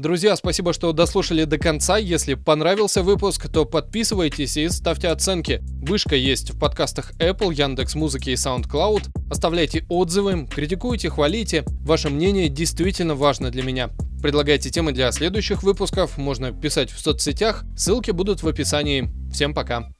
Друзья, 0.00 0.34
спасибо, 0.34 0.72
что 0.72 0.94
дослушали 0.94 1.44
до 1.44 1.58
конца. 1.58 1.98
Если 1.98 2.32
понравился 2.32 3.02
выпуск, 3.02 3.50
то 3.50 3.66
подписывайтесь 3.66 4.56
и 4.56 4.66
ставьте 4.70 5.08
оценки. 5.08 5.60
Вышка 5.82 6.16
есть 6.16 6.52
в 6.52 6.58
подкастах 6.58 7.12
Apple, 7.18 7.52
Яндекс 7.52 7.96
Музыки 7.96 8.30
и 8.30 8.34
SoundCloud. 8.34 9.10
Оставляйте 9.30 9.84
отзывы, 9.90 10.46
критикуйте, 10.46 11.10
хвалите. 11.10 11.64
Ваше 11.82 12.08
мнение 12.08 12.48
действительно 12.48 13.14
важно 13.14 13.50
для 13.50 13.62
меня. 13.62 13.90
Предлагайте 14.22 14.70
темы 14.70 14.92
для 14.92 15.12
следующих 15.12 15.62
выпусков, 15.62 16.16
можно 16.16 16.50
писать 16.50 16.90
в 16.90 16.98
соцсетях, 16.98 17.64
ссылки 17.76 18.10
будут 18.10 18.42
в 18.42 18.48
описании. 18.48 19.10
Всем 19.30 19.52
пока! 19.52 19.90